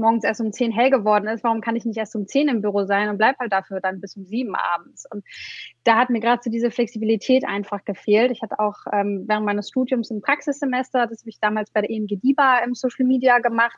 morgens 0.01 0.23
erst 0.23 0.41
um 0.41 0.51
zehn 0.51 0.71
hell 0.71 0.89
geworden 0.89 1.27
ist, 1.27 1.43
warum 1.43 1.61
kann 1.61 1.75
ich 1.75 1.85
nicht 1.85 1.97
erst 1.97 2.15
um 2.15 2.27
zehn 2.27 2.49
im 2.49 2.61
Büro 2.61 2.85
sein 2.85 3.09
und 3.09 3.17
bleib 3.17 3.37
halt 3.39 3.53
dafür 3.53 3.79
dann 3.79 4.01
bis 4.01 4.17
um 4.17 4.25
sieben 4.25 4.55
abends? 4.55 5.05
Und 5.09 5.23
da 5.83 5.97
hat 5.97 6.09
mir 6.09 6.19
gerade 6.19 6.41
so 6.43 6.49
diese 6.49 6.71
Flexibilität 6.71 7.45
einfach 7.45 7.85
gefehlt. 7.85 8.31
Ich 8.31 8.41
hatte 8.41 8.59
auch 8.59 8.75
ähm, 8.91 9.25
während 9.27 9.45
meines 9.45 9.69
Studiums 9.69 10.09
ein 10.09 10.21
Praxissemester, 10.21 11.07
das 11.07 11.21
habe 11.21 11.29
ich 11.29 11.39
damals 11.39 11.71
bei 11.71 11.81
der 11.81 11.91
EMG 11.91 12.17
DIBA 12.17 12.59
im 12.65 12.73
Social 12.73 13.05
Media 13.05 13.39
gemacht 13.39 13.77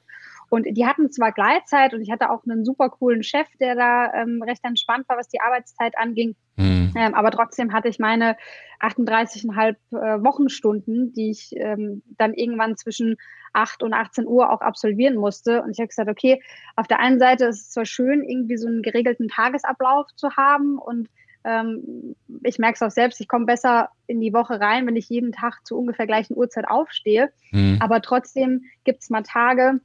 und 0.54 0.68
die 0.70 0.86
hatten 0.86 1.12
zwar 1.12 1.32
Gleitzeit 1.32 1.96
und 1.96 2.04
ich 2.04 2.12
hatte 2.12 2.30
auch 2.30 2.44
einen 2.44 2.64
super 2.64 2.92
coolen 2.92 3.24
Chef, 3.24 3.48
der 3.60 3.74
da 3.74 4.14
ähm, 4.14 4.40
recht 4.44 4.64
entspannt 4.64 5.10
war, 5.10 5.18
was 5.18 5.28
die 5.28 5.42
Arbeitszeit 5.42 5.98
anging. 5.98 6.36
Mhm. 6.58 6.94
Ähm, 6.96 7.16
aber 7.16 7.32
trotzdem 7.32 7.74
hatte 7.74 7.88
ich 7.88 7.98
meine 7.98 8.38
38,5 8.80 9.72
äh, 9.72 10.24
Wochenstunden, 10.24 11.12
die 11.12 11.32
ich 11.32 11.54
ähm, 11.56 12.04
dann 12.20 12.36
irgendwann 12.36 12.78
zwischen 12.78 13.16
8 13.54 13.82
und 13.82 13.96
18 13.96 14.28
Uhr 14.28 14.52
auch 14.52 14.62
absolvieren 14.62 15.16
musste. 15.16 15.64
Und 15.64 15.72
ich 15.72 15.80
habe 15.80 15.88
gesagt, 15.88 16.08
okay, 16.08 16.40
auf 16.76 16.86
der 16.86 17.00
einen 17.00 17.18
Seite 17.18 17.46
ist 17.46 17.62
es 17.62 17.70
zwar 17.72 17.86
schön, 17.86 18.24
irgendwie 18.24 18.58
so 18.58 18.68
einen 18.68 18.84
geregelten 18.84 19.30
Tagesablauf 19.30 20.06
zu 20.16 20.36
haben 20.36 20.78
und 20.78 21.10
ähm, 21.46 22.16
ich 22.44 22.60
merke 22.60 22.76
es 22.76 22.84
auch 22.84 22.92
selbst, 22.92 23.20
ich 23.20 23.28
komme 23.28 23.48
besser 23.48 23.90
in 24.06 24.22
die 24.22 24.34
Woche 24.34 24.62
rein, 24.62 24.86
wenn 24.86 24.96
ich 24.96 25.10
jeden 25.10 25.32
Tag 25.32 25.66
zu 25.66 25.76
ungefähr 25.80 26.06
gleichen 26.06 26.38
Uhrzeit 26.38 26.68
aufstehe. 26.68 27.34
Mhm. 27.52 27.80
Aber 27.80 28.04
trotzdem 28.04 28.66
gibt 28.84 29.02
es 29.02 29.10
mal 29.10 29.24
Tage, 29.24 29.82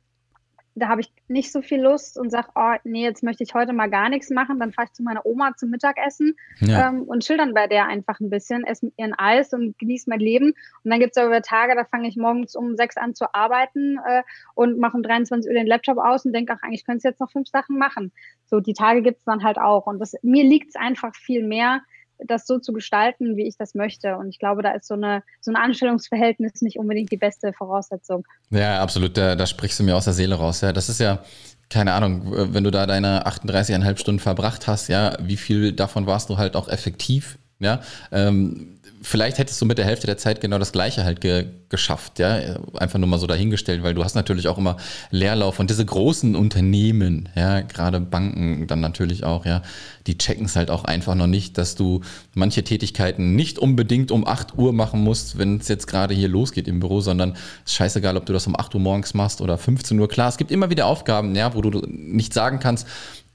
da 0.79 0.89
habe 0.89 1.01
ich 1.01 1.13
nicht 1.29 1.53
so 1.53 1.63
viel 1.63 1.81
Lust 1.81 2.19
und 2.19 2.31
sage, 2.31 2.49
oh 2.55 2.75
nee, 2.85 3.03
jetzt 3.03 3.23
möchte 3.23 3.43
ich 3.43 3.55
heute 3.55 3.73
mal 3.73 3.89
gar 3.89 4.09
nichts 4.09 4.31
machen. 4.31 4.59
Dann 4.59 4.73
fahre 4.73 4.87
ich 4.87 4.93
zu 4.93 5.03
meiner 5.03 5.25
Oma 5.27 5.53
zum 5.57 5.71
Mittagessen 5.71 6.37
ja. 6.61 6.89
ähm, 6.89 7.03
und 7.03 7.23
chill 7.23 7.37
dann 7.37 7.55
bei 7.55 7.67
der 7.67 7.87
einfach 7.87 8.21
ein 8.21 8.31
bisschen, 8.31 8.65
esse 8.65 8.87
mit 8.87 8.95
ihr 8.97 9.07
ein 9.07 9.15
Eis 9.15 9.53
und 9.53 9.79
genieße 9.79 10.09
mein 10.09 10.21
Leben. 10.21 10.55
Und 10.85 10.91
dann 10.91 11.01
gibt 11.01 11.17
es 11.17 11.23
aber 11.23 11.43
Tage, 11.43 11.75
da 11.75 11.85
fange 11.85 12.09
ich 12.09 12.17
morgens 12.17 12.55
um 12.57 12.77
sechs 12.77 12.97
an 12.97 13.15
zu 13.15 13.35
arbeiten 13.35 13.99
äh, 14.07 14.23
und 14.55 14.79
mache 14.79 14.97
um 14.97 15.03
23 15.03 15.49
Uhr 15.49 15.55
den 15.55 15.67
Laptop 15.67 15.99
aus 15.99 16.25
und 16.25 16.33
denke, 16.33 16.55
ach, 16.57 16.63
eigentlich 16.63 16.85
könnte 16.85 16.99
ich 16.99 17.05
jetzt 17.05 17.21
noch 17.21 17.31
fünf 17.31 17.49
Sachen 17.49 17.79
machen. 17.79 18.13
So, 18.47 18.61
die 18.61 18.75
Tage 18.75 19.03
gibt 19.03 19.19
es 19.19 19.25
dann 19.25 19.45
halt 19.45 19.59
auch. 19.59 19.87
Und 19.87 19.99
das, 19.99 20.15
mir 20.23 20.45
liegt 20.45 20.71
es 20.71 20.77
einfach 20.77 21.15
viel 21.15 21.47
mehr, 21.47 21.83
das 22.27 22.47
so 22.47 22.59
zu 22.59 22.73
gestalten, 22.73 23.37
wie 23.37 23.47
ich 23.47 23.57
das 23.57 23.75
möchte. 23.75 24.17
Und 24.17 24.29
ich 24.29 24.39
glaube, 24.39 24.63
da 24.63 24.73
ist 24.73 24.87
so, 24.87 24.95
eine, 24.95 25.23
so 25.41 25.51
ein 25.51 25.57
Anstellungsverhältnis 25.57 26.63
nicht 26.63 26.79
unbedingt 26.79 27.13
die 27.13 27.17
beste 27.17 27.53
Voraussetzung. 27.53 28.27
Ja, 28.51 28.81
absolut. 28.83 29.17
Da, 29.17 29.37
da 29.37 29.47
sprichst 29.47 29.79
du 29.79 29.85
mir 29.85 29.97
aus 29.97 30.05
der 30.05 30.15
Seele 30.15 30.35
raus. 30.35 30.61
Ja, 30.61 30.73
das 30.73 30.89
ist 30.89 31.01
ja, 31.01 31.23
keine 31.71 31.93
Ahnung, 31.93 32.55
wenn 32.55 32.65
du 32.65 32.71
da 32.71 32.87
deine 32.87 33.27
38,5 33.27 33.99
Stunden 33.99 34.21
verbracht 34.21 34.67
hast, 34.67 34.89
ja, 34.89 35.17
wie 35.21 35.37
viel 35.37 35.73
davon 35.73 36.07
warst 36.07 36.31
du 36.31 36.39
halt 36.39 36.57
auch 36.57 36.69
effektiv? 36.69 37.39
Ja, 37.61 37.81
ähm, 38.13 38.78
vielleicht 39.03 39.39
hättest 39.39 39.61
du 39.61 39.67
mit 39.67 39.79
der 39.79 39.85
Hälfte 39.85 40.07
der 40.07 40.19
Zeit 40.19 40.41
genau 40.41 40.59
das 40.59 40.73
Gleiche 40.73 41.05
halt 41.05 41.21
ge 41.21 41.47
geschafft, 41.71 42.19
ja, 42.19 42.57
einfach 42.79 42.99
nur 42.99 43.09
mal 43.09 43.19
so 43.19 43.27
dahingestellt, 43.27 43.83
weil 43.83 43.93
du 43.93 44.03
hast 44.03 44.15
natürlich 44.15 44.49
auch 44.49 44.57
immer 44.57 44.79
Leerlauf 45.11 45.61
und 45.61 45.69
diese 45.69 45.85
großen 45.85 46.35
Unternehmen, 46.35 47.29
ja, 47.37 47.61
gerade 47.61 48.01
Banken 48.01 48.67
dann 48.67 48.81
natürlich 48.81 49.23
auch, 49.23 49.45
ja, 49.45 49.61
die 50.07 50.17
checken 50.17 50.47
es 50.47 50.57
halt 50.57 50.71
auch 50.71 50.85
einfach 50.85 51.15
noch 51.15 51.27
nicht, 51.27 51.59
dass 51.59 51.75
du 51.75 52.01
manche 52.33 52.65
Tätigkeiten 52.65 53.37
nicht 53.37 53.59
unbedingt 53.59 54.11
um 54.11 54.27
8 54.27 54.57
Uhr 54.57 54.73
machen 54.73 55.05
musst, 55.05 55.37
wenn 55.37 55.59
es 55.59 55.69
jetzt 55.69 55.87
gerade 55.87 56.15
hier 56.15 56.29
losgeht 56.29 56.69
im 56.69 56.81
Büro, 56.81 57.03
sondern 57.03 57.33
es 57.67 57.73
ist 57.73 57.75
scheißegal, 57.75 58.17
ob 58.17 58.25
du 58.25 58.33
das 58.33 58.47
um 58.47 58.59
8 58.59 58.75
Uhr 58.75 58.81
morgens 58.81 59.13
machst 59.13 59.43
oder 59.43 59.59
15 59.59 59.99
Uhr. 60.01 60.09
Klar, 60.09 60.31
es 60.31 60.39
gibt 60.39 60.51
immer 60.51 60.71
wieder 60.71 60.87
Aufgaben, 60.87 61.35
ja, 61.35 61.55
wo 61.55 61.61
du 61.61 61.83
nicht 61.87 62.33
sagen 62.33 62.61
kannst, 62.61 62.87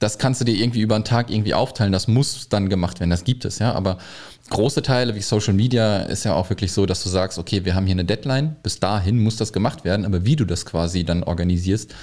das 0.03 0.17
kannst 0.17 0.41
du 0.41 0.45
dir 0.45 0.55
irgendwie 0.55 0.81
über 0.81 0.99
den 0.99 1.05
Tag 1.05 1.29
irgendwie 1.29 1.53
aufteilen, 1.53 1.93
das 1.93 2.07
muss 2.07 2.49
dann 2.49 2.69
gemacht 2.69 2.99
werden, 2.99 3.09
das 3.09 3.23
gibt 3.23 3.45
es, 3.45 3.59
ja, 3.59 3.73
aber 3.73 3.97
große 4.49 4.81
Teile 4.81 5.15
wie 5.15 5.21
Social 5.21 5.53
Media 5.53 6.01
ist 6.01 6.25
ja 6.25 6.33
auch 6.33 6.49
wirklich 6.49 6.73
so, 6.73 6.85
dass 6.85 7.01
du 7.03 7.09
sagst, 7.09 7.39
okay, 7.39 7.65
wir 7.65 7.73
haben 7.73 7.85
hier 7.85 7.95
eine 7.95 8.05
Deadline, 8.05 8.55
bis 8.61 8.79
dahin 8.79 9.19
muss 9.19 9.37
das 9.37 9.53
gemacht 9.53 9.85
werden, 9.85 10.05
aber 10.05 10.25
wie 10.25 10.35
du 10.35 10.45
das 10.45 10.65
quasi 10.65 11.05
dann 11.05 11.23
organisierst, 11.23 11.93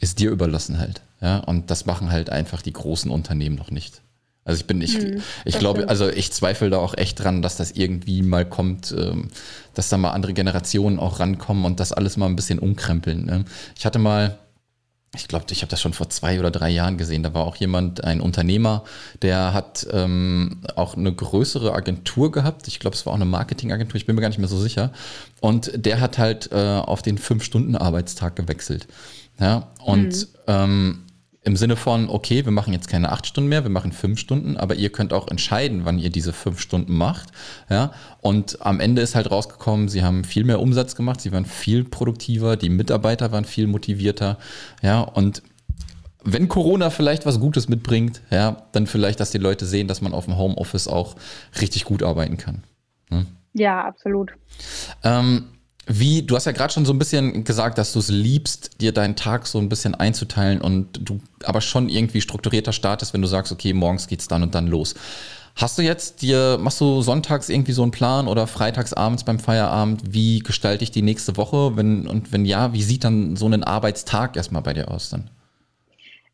ist 0.00 0.18
dir 0.18 0.30
überlassen 0.30 0.78
halt. 0.78 1.02
Ja, 1.20 1.38
und 1.38 1.70
das 1.70 1.86
machen 1.86 2.10
halt 2.10 2.30
einfach 2.30 2.60
die 2.60 2.72
großen 2.72 3.10
Unternehmen 3.10 3.56
noch 3.56 3.70
nicht. 3.70 4.02
Also 4.44 4.60
ich 4.60 4.66
bin, 4.66 4.80
ich, 4.80 4.96
hm, 4.96 5.22
ich 5.44 5.58
glaube, 5.58 5.80
stimmt. 5.80 5.90
also 5.90 6.08
ich 6.08 6.30
zweifle 6.32 6.70
da 6.70 6.78
auch 6.78 6.96
echt 6.96 7.22
dran, 7.22 7.42
dass 7.42 7.56
das 7.56 7.72
irgendwie 7.72 8.22
mal 8.22 8.44
kommt, 8.44 8.94
ähm, 8.96 9.28
dass 9.74 9.88
da 9.88 9.96
mal 9.96 10.10
andere 10.10 10.34
Generationen 10.34 10.98
auch 10.98 11.20
rankommen 11.20 11.64
und 11.64 11.80
das 11.80 11.92
alles 11.92 12.16
mal 12.16 12.26
ein 12.26 12.36
bisschen 12.36 12.58
umkrempeln. 12.58 13.24
Ne? 13.24 13.44
Ich 13.76 13.84
hatte 13.84 13.98
mal, 13.98 14.38
ich 15.16 15.28
glaube, 15.28 15.46
ich 15.50 15.62
habe 15.62 15.70
das 15.70 15.80
schon 15.80 15.92
vor 15.92 16.08
zwei 16.10 16.38
oder 16.38 16.50
drei 16.50 16.70
Jahren 16.70 16.98
gesehen. 16.98 17.22
Da 17.22 17.34
war 17.34 17.44
auch 17.44 17.56
jemand, 17.56 18.04
ein 18.04 18.20
Unternehmer, 18.20 18.84
der 19.22 19.52
hat 19.52 19.86
ähm, 19.90 20.58
auch 20.76 20.96
eine 20.96 21.12
größere 21.12 21.72
Agentur 21.72 22.30
gehabt. 22.30 22.68
Ich 22.68 22.78
glaube, 22.78 22.94
es 22.94 23.06
war 23.06 23.12
auch 23.12 23.16
eine 23.16 23.24
Marketingagentur, 23.24 23.96
ich 23.96 24.06
bin 24.06 24.14
mir 24.14 24.22
gar 24.22 24.28
nicht 24.28 24.38
mehr 24.38 24.48
so 24.48 24.58
sicher. 24.58 24.92
Und 25.40 25.72
der 25.74 26.00
hat 26.00 26.18
halt 26.18 26.52
äh, 26.52 26.56
auf 26.56 27.02
den 27.02 27.18
Fünf-Stunden-Arbeitstag 27.18 28.36
gewechselt. 28.36 28.86
Ja, 29.40 29.68
und 29.84 30.14
mhm. 30.14 30.26
ähm, 30.46 31.02
im 31.46 31.54
Sinne 31.54 31.76
von, 31.76 32.08
okay, 32.08 32.44
wir 32.44 32.50
machen 32.50 32.72
jetzt 32.72 32.88
keine 32.88 33.12
acht 33.12 33.24
Stunden 33.24 33.48
mehr, 33.48 33.62
wir 33.62 33.70
machen 33.70 33.92
fünf 33.92 34.18
Stunden, 34.18 34.56
aber 34.56 34.74
ihr 34.74 34.90
könnt 34.90 35.12
auch 35.12 35.28
entscheiden, 35.28 35.84
wann 35.84 35.96
ihr 35.96 36.10
diese 36.10 36.32
fünf 36.32 36.60
Stunden 36.60 36.96
macht. 36.96 37.28
Ja? 37.70 37.92
Und 38.20 38.66
am 38.66 38.80
Ende 38.80 39.00
ist 39.00 39.14
halt 39.14 39.30
rausgekommen, 39.30 39.88
sie 39.88 40.02
haben 40.02 40.24
viel 40.24 40.42
mehr 40.42 40.58
Umsatz 40.58 40.96
gemacht, 40.96 41.20
sie 41.20 41.30
waren 41.30 41.44
viel 41.46 41.84
produktiver, 41.84 42.56
die 42.56 42.68
Mitarbeiter 42.68 43.30
waren 43.30 43.44
viel 43.44 43.68
motivierter. 43.68 44.38
Ja, 44.82 45.02
und 45.02 45.44
wenn 46.24 46.48
Corona 46.48 46.90
vielleicht 46.90 47.26
was 47.26 47.38
Gutes 47.38 47.68
mitbringt, 47.68 48.22
ja, 48.30 48.64
dann 48.72 48.88
vielleicht, 48.88 49.20
dass 49.20 49.30
die 49.30 49.38
Leute 49.38 49.66
sehen, 49.66 49.86
dass 49.86 50.00
man 50.00 50.14
auf 50.14 50.24
dem 50.24 50.36
Homeoffice 50.36 50.88
auch 50.88 51.14
richtig 51.60 51.84
gut 51.84 52.02
arbeiten 52.02 52.38
kann. 52.38 52.64
Hm? 53.10 53.26
Ja, 53.52 53.84
absolut. 53.84 54.32
Ähm, 55.04 55.44
wie, 55.86 56.22
du 56.22 56.34
hast 56.34 56.46
ja 56.46 56.52
gerade 56.52 56.72
schon 56.72 56.84
so 56.84 56.92
ein 56.92 56.98
bisschen 56.98 57.44
gesagt, 57.44 57.78
dass 57.78 57.92
du 57.92 58.00
es 58.00 58.08
liebst, 58.08 58.80
dir 58.80 58.92
deinen 58.92 59.14
Tag 59.14 59.46
so 59.46 59.58
ein 59.58 59.68
bisschen 59.68 59.94
einzuteilen 59.94 60.60
und 60.60 61.08
du 61.08 61.20
aber 61.44 61.60
schon 61.60 61.88
irgendwie 61.88 62.20
strukturierter 62.20 62.72
startest, 62.72 63.14
wenn 63.14 63.22
du 63.22 63.28
sagst, 63.28 63.52
okay, 63.52 63.72
morgens 63.72 64.08
geht's 64.08 64.26
dann 64.26 64.42
und 64.42 64.54
dann 64.54 64.66
los. 64.66 64.94
Hast 65.54 65.78
du 65.78 65.82
jetzt 65.82 66.22
dir, 66.22 66.58
machst 66.60 66.80
du 66.80 67.00
sonntags 67.02 67.48
irgendwie 67.48 67.72
so 67.72 67.82
einen 67.82 67.92
Plan 67.92 68.26
oder 68.26 68.46
freitags 68.46 68.92
abends 68.92 69.24
beim 69.24 69.38
Feierabend, 69.38 70.02
wie 70.12 70.40
gestalte 70.40 70.84
ich 70.84 70.90
die 70.90 71.02
nächste 71.02 71.36
Woche? 71.36 71.76
Wenn, 71.76 72.06
und 72.06 72.32
wenn 72.32 72.44
ja, 72.44 72.72
wie 72.72 72.82
sieht 72.82 73.04
dann 73.04 73.36
so 73.36 73.46
ein 73.46 73.64
Arbeitstag 73.64 74.36
erstmal 74.36 74.62
bei 74.62 74.74
dir 74.74 74.90
aus 74.90 75.08
dann? 75.08 75.30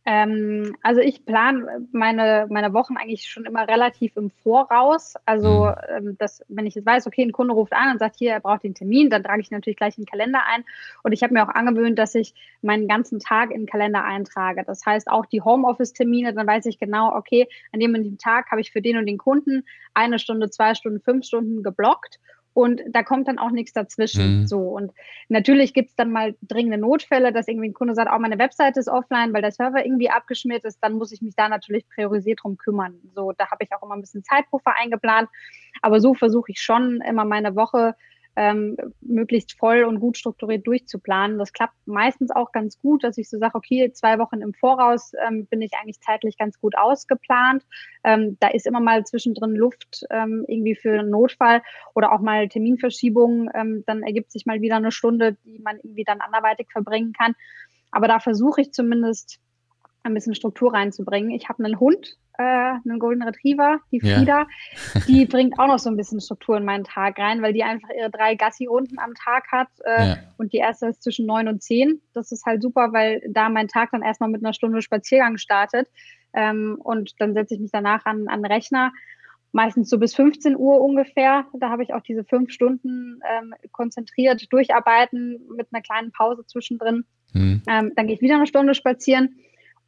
Ähm, 0.04 0.76
also 0.82 1.00
ich 1.00 1.24
plane 1.24 1.86
meine, 1.92 2.46
meine 2.50 2.72
Wochen 2.72 2.96
eigentlich 2.96 3.28
schon 3.28 3.44
immer 3.44 3.68
relativ 3.68 4.16
im 4.16 4.30
Voraus. 4.30 5.14
Also 5.26 5.66
mhm. 5.66 6.08
ähm, 6.08 6.18
dass, 6.18 6.44
wenn 6.48 6.66
ich 6.66 6.74
jetzt 6.74 6.86
weiß, 6.86 7.06
okay, 7.06 7.22
ein 7.22 7.32
Kunde 7.32 7.54
ruft 7.54 7.72
an 7.72 7.92
und 7.92 7.98
sagt, 7.98 8.16
hier, 8.16 8.32
er 8.32 8.40
braucht 8.40 8.64
den 8.64 8.74
Termin, 8.74 9.10
dann 9.10 9.22
trage 9.22 9.42
ich 9.42 9.50
natürlich 9.50 9.76
gleich 9.76 9.94
den 9.94 10.06
Kalender 10.06 10.40
ein. 10.52 10.64
Und 11.04 11.12
ich 11.12 11.22
habe 11.22 11.32
mir 11.32 11.44
auch 11.44 11.54
angewöhnt, 11.54 11.98
dass 11.98 12.14
ich 12.16 12.34
meinen 12.62 12.88
ganzen 12.88 13.20
Tag 13.20 13.52
in 13.52 13.62
den 13.62 13.66
Kalender 13.66 14.02
eintrage. 14.02 14.64
Das 14.66 14.84
heißt 14.84 15.08
auch 15.08 15.26
die 15.26 15.42
Homeoffice-Termine, 15.42 16.34
dann 16.34 16.46
weiß 16.46 16.66
ich 16.66 16.78
genau, 16.78 17.14
okay, 17.14 17.48
an 17.72 17.78
dem 17.78 17.94
und 17.94 18.02
dem 18.02 18.18
Tag 18.18 18.50
habe 18.50 18.60
ich 18.60 18.72
für 18.72 18.82
den 18.82 18.96
und 18.96 19.06
den 19.06 19.18
Kunden 19.18 19.64
eine 19.94 20.18
Stunde, 20.18 20.50
zwei 20.50 20.74
Stunden, 20.74 21.00
fünf 21.00 21.24
Stunden 21.24 21.62
geblockt 21.62 22.18
und 22.54 22.82
da 22.90 23.02
kommt 23.02 23.28
dann 23.28 23.38
auch 23.38 23.50
nichts 23.50 23.72
dazwischen. 23.72 24.40
Mhm. 24.40 24.46
So 24.46 24.58
und 24.60 24.92
natürlich 25.28 25.74
gibt 25.74 25.90
es 25.90 25.96
dann 25.96 26.12
mal 26.12 26.34
dringende 26.42 26.78
Notfälle, 26.78 27.32
dass 27.32 27.48
irgendwie 27.48 27.68
ein 27.68 27.74
Kunde 27.74 27.94
sagt, 27.94 28.10
auch 28.10 28.16
oh, 28.16 28.20
meine 28.20 28.38
Webseite 28.38 28.80
ist 28.80 28.88
offline, 28.88 29.32
weil 29.32 29.42
der 29.42 29.52
Server 29.52 29.84
irgendwie 29.84 30.10
abgeschmiert 30.10 30.64
ist, 30.64 30.78
dann 30.80 30.94
muss 30.94 31.12
ich 31.12 31.22
mich 31.22 31.34
da 31.34 31.48
natürlich 31.48 31.88
priorisiert 31.88 32.40
drum 32.42 32.56
kümmern. 32.56 32.94
So, 33.14 33.32
da 33.32 33.50
habe 33.50 33.64
ich 33.64 33.72
auch 33.72 33.82
immer 33.82 33.94
ein 33.94 34.00
bisschen 34.00 34.24
Zeitpuffer 34.24 34.74
eingeplant, 34.76 35.28
aber 35.80 36.00
so 36.00 36.14
versuche 36.14 36.52
ich 36.52 36.60
schon 36.60 37.00
immer 37.00 37.24
meine 37.24 37.56
Woche 37.56 37.94
ähm, 38.36 38.76
möglichst 39.00 39.58
voll 39.58 39.84
und 39.84 40.00
gut 40.00 40.16
strukturiert 40.16 40.66
durchzuplanen. 40.66 41.38
Das 41.38 41.52
klappt 41.52 41.74
meistens 41.86 42.30
auch 42.30 42.52
ganz 42.52 42.78
gut, 42.78 43.04
dass 43.04 43.18
ich 43.18 43.28
so 43.28 43.38
sage, 43.38 43.54
okay, 43.54 43.92
zwei 43.92 44.18
Wochen 44.18 44.40
im 44.40 44.54
Voraus 44.54 45.12
ähm, 45.26 45.46
bin 45.46 45.60
ich 45.60 45.72
eigentlich 45.74 46.00
zeitlich 46.00 46.38
ganz 46.38 46.58
gut 46.60 46.76
ausgeplant. 46.76 47.64
Ähm, 48.04 48.36
da 48.40 48.48
ist 48.48 48.66
immer 48.66 48.80
mal 48.80 49.04
zwischendrin 49.04 49.54
Luft 49.54 50.04
ähm, 50.10 50.44
irgendwie 50.48 50.74
für 50.74 50.98
einen 50.98 51.10
Notfall 51.10 51.62
oder 51.94 52.12
auch 52.12 52.20
mal 52.20 52.48
Terminverschiebungen. 52.48 53.50
Ähm, 53.54 53.84
dann 53.86 54.02
ergibt 54.02 54.32
sich 54.32 54.46
mal 54.46 54.60
wieder 54.60 54.76
eine 54.76 54.92
Stunde, 54.92 55.36
die 55.44 55.58
man 55.58 55.76
irgendwie 55.76 56.04
dann 56.04 56.20
anderweitig 56.20 56.68
verbringen 56.72 57.12
kann. 57.12 57.34
Aber 57.90 58.08
da 58.08 58.18
versuche 58.20 58.62
ich 58.62 58.72
zumindest 58.72 59.40
ein 60.02 60.14
bisschen 60.14 60.34
Struktur 60.34 60.72
reinzubringen. 60.72 61.30
Ich 61.30 61.48
habe 61.48 61.64
einen 61.64 61.78
Hund, 61.78 62.16
äh, 62.38 62.42
einen 62.42 62.98
Golden 62.98 63.22
Retriever, 63.22 63.80
die 63.90 64.00
Frieda. 64.00 64.46
Ja. 64.94 65.00
die 65.06 65.26
bringt 65.26 65.58
auch 65.58 65.66
noch 65.66 65.78
so 65.78 65.90
ein 65.90 65.96
bisschen 65.96 66.20
Struktur 66.20 66.56
in 66.56 66.64
meinen 66.64 66.84
Tag 66.84 67.18
rein, 67.18 67.42
weil 67.42 67.52
die 67.52 67.62
einfach 67.62 67.88
ihre 67.96 68.10
drei 68.10 68.34
Gassi-Runden 68.34 68.98
am 68.98 69.14
Tag 69.14 69.50
hat. 69.52 69.68
Äh, 69.84 70.08
ja. 70.08 70.16
Und 70.38 70.52
die 70.52 70.58
erste 70.58 70.86
ist 70.86 71.02
zwischen 71.02 71.26
neun 71.26 71.48
und 71.48 71.62
zehn. 71.62 72.00
Das 72.14 72.32
ist 72.32 72.44
halt 72.44 72.62
super, 72.62 72.92
weil 72.92 73.22
da 73.28 73.48
mein 73.48 73.68
Tag 73.68 73.90
dann 73.92 74.02
erstmal 74.02 74.30
mit 74.30 74.44
einer 74.44 74.54
Stunde 74.54 74.82
Spaziergang 74.82 75.38
startet. 75.38 75.88
Ähm, 76.34 76.78
und 76.82 77.12
dann 77.18 77.34
setze 77.34 77.54
ich 77.54 77.60
mich 77.60 77.70
danach 77.70 78.04
an, 78.06 78.28
an 78.28 78.42
den 78.42 78.50
Rechner 78.50 78.92
meistens 79.54 79.90
so 79.90 79.98
bis 79.98 80.14
15 80.14 80.56
Uhr 80.56 80.80
ungefähr. 80.80 81.44
Da 81.52 81.68
habe 81.68 81.82
ich 81.82 81.92
auch 81.92 82.00
diese 82.00 82.24
fünf 82.24 82.50
Stunden 82.50 83.20
ähm, 83.30 83.54
konzentriert 83.70 84.50
durcharbeiten 84.50 85.40
mit 85.54 85.68
einer 85.70 85.82
kleinen 85.82 86.10
Pause 86.10 86.46
zwischendrin. 86.46 87.04
Mhm. 87.34 87.62
Ähm, 87.68 87.92
dann 87.94 88.06
gehe 88.06 88.16
ich 88.16 88.22
wieder 88.22 88.36
eine 88.36 88.46
Stunde 88.46 88.74
spazieren 88.74 89.36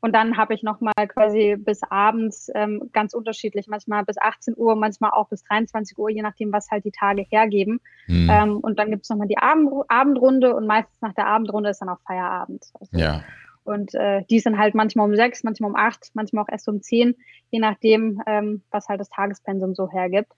und 0.05 0.13
dann 0.13 0.37
habe 0.37 0.53
ich 0.53 0.63
nochmal 0.63 0.93
quasi 1.09 1.57
bis 1.59 1.83
abends 1.83 2.51
ähm, 2.55 2.91
ganz 2.93 3.15
unterschiedlich, 3.15 3.69
manchmal 3.69 4.05
bis 4.05 4.19
18 4.19 4.53
Uhr, 4.55 4.77
manchmal 4.77 5.13
auch 5.13 5.31
bis 5.31 5.43
23 5.45 5.97
Uhr, 5.97 6.11
je 6.11 6.21
nachdem, 6.21 6.53
was 6.53 6.71
halt 6.71 6.85
die 6.85 6.91
Tage 6.91 7.25
hergeben. 7.31 7.81
Mhm. 8.07 8.29
Ähm, 8.31 8.57
und 8.59 8.79
dann 8.79 8.91
gibt 8.91 9.05
es 9.05 9.09
nochmal 9.09 9.29
die 9.29 9.39
Abend 9.39 9.73
Abendrunde 9.89 10.55
und 10.55 10.67
meistens 10.67 11.01
nach 11.01 11.15
der 11.15 11.27
Abendrunde 11.27 11.71
ist 11.71 11.79
dann 11.79 11.89
auch 11.89 12.01
Feierabend. 12.07 12.67
Also, 12.79 12.99
ja. 12.99 13.23
Und 13.63 13.95
äh, 13.95 14.25
die 14.29 14.41
sind 14.41 14.59
halt 14.59 14.75
manchmal 14.75 15.09
um 15.09 15.17
sechs, 15.17 15.43
manchmal 15.43 15.71
um 15.71 15.77
acht, 15.77 16.11
manchmal 16.13 16.45
auch 16.45 16.51
erst 16.53 16.69
um 16.69 16.83
zehn, 16.83 17.15
je 17.51 17.61
nachdem, 17.61 18.21
ähm, 18.27 18.61
was 18.71 18.91
halt 18.91 19.01
das 19.01 19.09
Tagespensum 19.09 19.75
so 19.75 19.91
hergibt. 19.91 20.33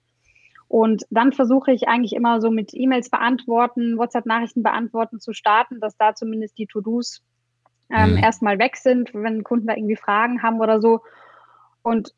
Und 0.69 1.03
dann 1.09 1.33
versuche 1.33 1.73
ich 1.73 1.89
eigentlich 1.89 2.13
immer 2.13 2.39
so 2.39 2.51
mit 2.51 2.73
E-Mails 2.73 3.09
beantworten, 3.09 3.97
WhatsApp-Nachrichten 3.97 4.63
beantworten 4.63 5.19
zu 5.19 5.33
starten, 5.33 5.81
dass 5.81 5.97
da 5.97 6.15
zumindest 6.15 6.57
die 6.57 6.67
To-Dos 6.67 7.21
ähm, 7.89 8.11
mhm. 8.11 8.17
erstmal 8.17 8.59
weg 8.59 8.77
sind, 8.77 9.13
wenn 9.13 9.43
Kunden 9.43 9.67
da 9.67 9.75
irgendwie 9.75 9.95
Fragen 9.95 10.43
haben 10.43 10.59
oder 10.59 10.81
so. 10.81 11.01
Und 11.81 12.13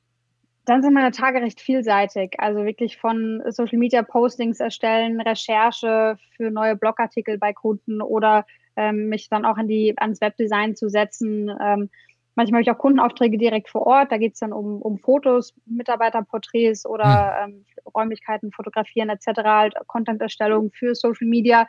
dann 0.65 0.81
sind 0.81 0.93
meine 0.93 1.11
Tage 1.11 1.41
recht 1.41 1.61
vielseitig. 1.61 2.35
Also 2.37 2.63
wirklich 2.63 2.97
von 2.97 3.41
Social 3.47 3.79
Media 3.79 4.03
Postings 4.03 4.59
erstellen, 4.59 5.19
Recherche 5.21 6.17
für 6.35 6.51
neue 6.51 6.75
Blogartikel 6.75 7.37
bei 7.37 7.53
Kunden 7.53 8.01
oder 8.01 8.45
ähm, 8.75 9.09
mich 9.09 9.29
dann 9.29 9.45
auch 9.45 9.57
an 9.57 9.67
die, 9.67 9.95
ans 9.97 10.21
Webdesign 10.21 10.75
zu 10.75 10.89
setzen. 10.89 11.49
Ähm, 11.49 11.89
manchmal 12.35 12.59
habe 12.59 12.61
ich 12.61 12.71
auch 12.71 12.77
Kundenaufträge 12.77 13.37
direkt 13.37 13.69
vor 13.69 13.87
Ort. 13.87 14.11
Da 14.11 14.17
geht 14.17 14.33
es 14.33 14.39
dann 14.39 14.53
um, 14.53 14.81
um 14.81 14.99
Fotos, 14.99 15.53
Mitarbeiterporträts 15.65 16.85
oder 16.85 17.47
mhm. 17.47 17.53
ähm, 17.53 17.65
Räumlichkeiten 17.95 18.51
fotografieren 18.51 19.09
etc., 19.09 19.75
Content-Erstellung 19.87 20.71
für 20.71 20.93
Social 20.93 21.27
Media 21.27 21.67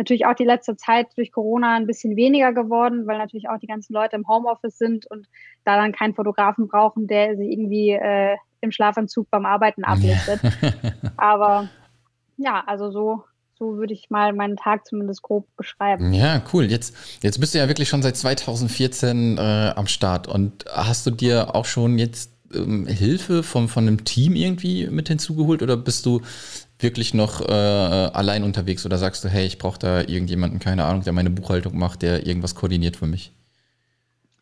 natürlich 0.00 0.24
auch 0.24 0.34
die 0.34 0.44
letzte 0.44 0.76
Zeit 0.76 1.08
durch 1.16 1.30
Corona 1.30 1.76
ein 1.76 1.86
bisschen 1.86 2.16
weniger 2.16 2.52
geworden, 2.54 3.06
weil 3.06 3.18
natürlich 3.18 3.48
auch 3.50 3.58
die 3.58 3.66
ganzen 3.66 3.92
Leute 3.92 4.16
im 4.16 4.26
Homeoffice 4.26 4.78
sind 4.78 5.06
und 5.06 5.28
da 5.64 5.76
dann 5.76 5.92
keinen 5.92 6.14
Fotografen 6.14 6.68
brauchen, 6.68 7.06
der 7.06 7.36
sie 7.36 7.52
irgendwie 7.52 7.90
äh, 7.90 8.36
im 8.62 8.72
Schlafanzug 8.72 9.30
beim 9.30 9.44
Arbeiten 9.44 9.84
ablistet. 9.84 10.40
Aber 11.16 11.68
ja, 12.38 12.64
also 12.66 12.90
so 12.90 13.24
so 13.58 13.76
würde 13.76 13.92
ich 13.92 14.08
mal 14.08 14.32
meinen 14.32 14.56
Tag 14.56 14.86
zumindest 14.86 15.20
grob 15.20 15.46
beschreiben. 15.54 16.14
Ja, 16.14 16.42
cool. 16.54 16.64
Jetzt, 16.64 16.96
jetzt 17.22 17.38
bist 17.38 17.52
du 17.52 17.58
ja 17.58 17.68
wirklich 17.68 17.90
schon 17.90 18.00
seit 18.00 18.16
2014 18.16 19.36
äh, 19.36 19.72
am 19.76 19.86
Start. 19.86 20.28
Und 20.28 20.64
hast 20.72 21.06
du 21.06 21.10
dir 21.10 21.54
auch 21.54 21.66
schon 21.66 21.98
jetzt 21.98 22.32
ähm, 22.54 22.86
Hilfe 22.86 23.42
von, 23.42 23.68
von 23.68 23.86
einem 23.86 24.04
Team 24.04 24.34
irgendwie 24.34 24.86
mit 24.86 25.08
hinzugeholt 25.08 25.62
oder 25.62 25.76
bist 25.76 26.06
du 26.06 26.22
wirklich 26.82 27.14
noch 27.14 27.40
äh, 27.40 27.52
allein 27.52 28.44
unterwegs 28.44 28.86
oder 28.86 28.98
sagst 28.98 29.24
du, 29.24 29.28
hey, 29.28 29.46
ich 29.46 29.58
brauche 29.58 29.78
da 29.78 30.00
irgendjemanden, 30.00 30.58
keine 30.58 30.84
Ahnung, 30.84 31.02
der 31.02 31.12
meine 31.12 31.30
Buchhaltung 31.30 31.78
macht, 31.78 32.02
der 32.02 32.26
irgendwas 32.26 32.54
koordiniert 32.54 32.96
für 32.96 33.06
mich? 33.06 33.32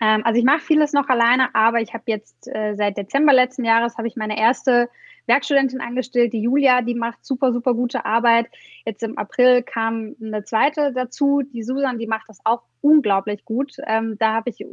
Ähm, 0.00 0.22
also 0.24 0.38
ich 0.38 0.44
mache 0.44 0.60
vieles 0.60 0.92
noch 0.92 1.08
alleine, 1.08 1.54
aber 1.54 1.80
ich 1.80 1.92
habe 1.92 2.04
jetzt 2.06 2.46
äh, 2.48 2.74
seit 2.76 2.96
Dezember 2.96 3.32
letzten 3.32 3.64
Jahres 3.64 3.96
habe 3.98 4.08
ich 4.08 4.16
meine 4.16 4.38
erste 4.38 4.88
Werkstudentin 5.26 5.80
angestellt, 5.80 6.32
die 6.32 6.40
Julia, 6.40 6.80
die 6.80 6.94
macht 6.94 7.24
super, 7.24 7.52
super 7.52 7.74
gute 7.74 8.06
Arbeit. 8.06 8.46
Jetzt 8.86 9.02
im 9.02 9.18
April 9.18 9.62
kam 9.62 10.16
eine 10.22 10.42
zweite 10.44 10.92
dazu, 10.94 11.42
die 11.42 11.62
Susan, 11.62 11.98
die 11.98 12.06
macht 12.06 12.28
das 12.28 12.38
auch 12.44 12.62
unglaublich 12.80 13.44
gut. 13.44 13.74
Ähm, 13.86 14.16
da 14.18 14.32
habe 14.32 14.50
ich 14.50 14.64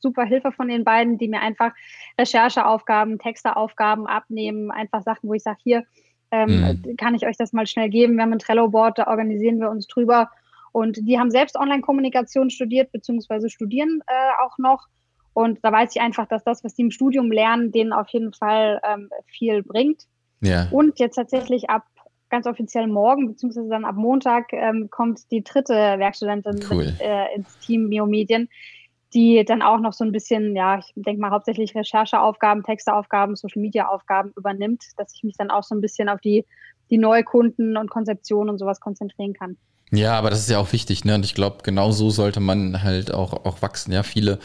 super 0.00 0.24
Hilfe 0.24 0.52
von 0.52 0.68
den 0.68 0.84
beiden, 0.84 1.16
die 1.16 1.28
mir 1.28 1.40
einfach 1.40 1.72
Rechercheaufgaben, 2.18 3.18
Texteaufgaben 3.18 4.06
abnehmen, 4.06 4.70
einfach 4.70 5.02
Sachen, 5.02 5.30
wo 5.30 5.34
ich 5.34 5.42
sage, 5.42 5.58
hier, 5.62 5.84
ähm, 6.32 6.80
mhm. 6.84 6.96
kann 6.96 7.14
ich 7.14 7.26
euch 7.26 7.36
das 7.36 7.52
mal 7.52 7.66
schnell 7.66 7.88
geben. 7.88 8.16
Wir 8.16 8.22
haben 8.22 8.32
ein 8.32 8.38
Trello-Board, 8.38 8.98
da 8.98 9.06
organisieren 9.06 9.60
wir 9.60 9.70
uns 9.70 9.86
drüber. 9.86 10.30
Und 10.72 10.96
die 11.06 11.18
haben 11.18 11.30
selbst 11.30 11.56
Online-Kommunikation 11.56 12.50
studiert, 12.50 12.90
beziehungsweise 12.92 13.50
studieren 13.50 14.00
äh, 14.06 14.42
auch 14.44 14.58
noch. 14.58 14.88
Und 15.34 15.58
da 15.62 15.70
weiß 15.70 15.94
ich 15.94 16.00
einfach, 16.00 16.26
dass 16.26 16.44
das, 16.44 16.64
was 16.64 16.74
die 16.74 16.82
im 16.82 16.90
Studium 16.90 17.30
lernen, 17.30 17.72
denen 17.72 17.92
auf 17.92 18.08
jeden 18.08 18.32
Fall 18.32 18.80
ähm, 18.84 19.10
viel 19.26 19.62
bringt. 19.62 20.06
Ja. 20.40 20.68
Und 20.70 20.98
jetzt 20.98 21.14
tatsächlich 21.14 21.70
ab 21.70 21.84
ganz 22.30 22.46
offiziell 22.46 22.86
morgen, 22.86 23.28
beziehungsweise 23.28 23.68
dann 23.68 23.84
ab 23.84 23.94
Montag, 23.94 24.52
ähm, 24.52 24.88
kommt 24.90 25.30
die 25.30 25.44
dritte 25.44 25.74
Werkstudentin 25.74 26.64
cool. 26.70 26.86
mit, 26.86 27.00
äh, 27.00 27.34
ins 27.36 27.58
Team 27.58 27.90
Biomedien, 27.90 28.48
die 29.14 29.44
dann 29.44 29.62
auch 29.62 29.78
noch 29.78 29.92
so 29.92 30.04
ein 30.04 30.12
bisschen, 30.12 30.56
ja, 30.56 30.78
ich 30.78 30.92
denke 30.96 31.20
mal 31.20 31.30
hauptsächlich 31.30 31.74
Rechercheaufgaben, 31.74 32.62
Texteaufgaben, 32.62 33.36
Social-Media-Aufgaben 33.36 34.32
übernimmt, 34.36 34.84
dass 34.96 35.14
ich 35.14 35.22
mich 35.22 35.36
dann 35.36 35.50
auch 35.50 35.62
so 35.62 35.74
ein 35.74 35.80
bisschen 35.80 36.08
auf 36.08 36.20
die, 36.20 36.44
die 36.90 36.98
Neukunden 36.98 37.76
und 37.76 37.90
Konzeptionen 37.90 38.50
und 38.50 38.58
sowas 38.58 38.80
konzentrieren 38.80 39.34
kann. 39.34 39.56
Ja, 39.90 40.18
aber 40.18 40.30
das 40.30 40.40
ist 40.40 40.50
ja 40.50 40.58
auch 40.58 40.72
wichtig, 40.72 41.04
ne? 41.04 41.14
Und 41.14 41.24
ich 41.24 41.34
glaube, 41.34 41.58
genau 41.62 41.90
so 41.90 42.08
sollte 42.08 42.40
man 42.40 42.82
halt 42.82 43.12
auch, 43.12 43.44
auch 43.44 43.60
wachsen. 43.60 43.92
Ja, 43.92 44.02
viele 44.02 44.38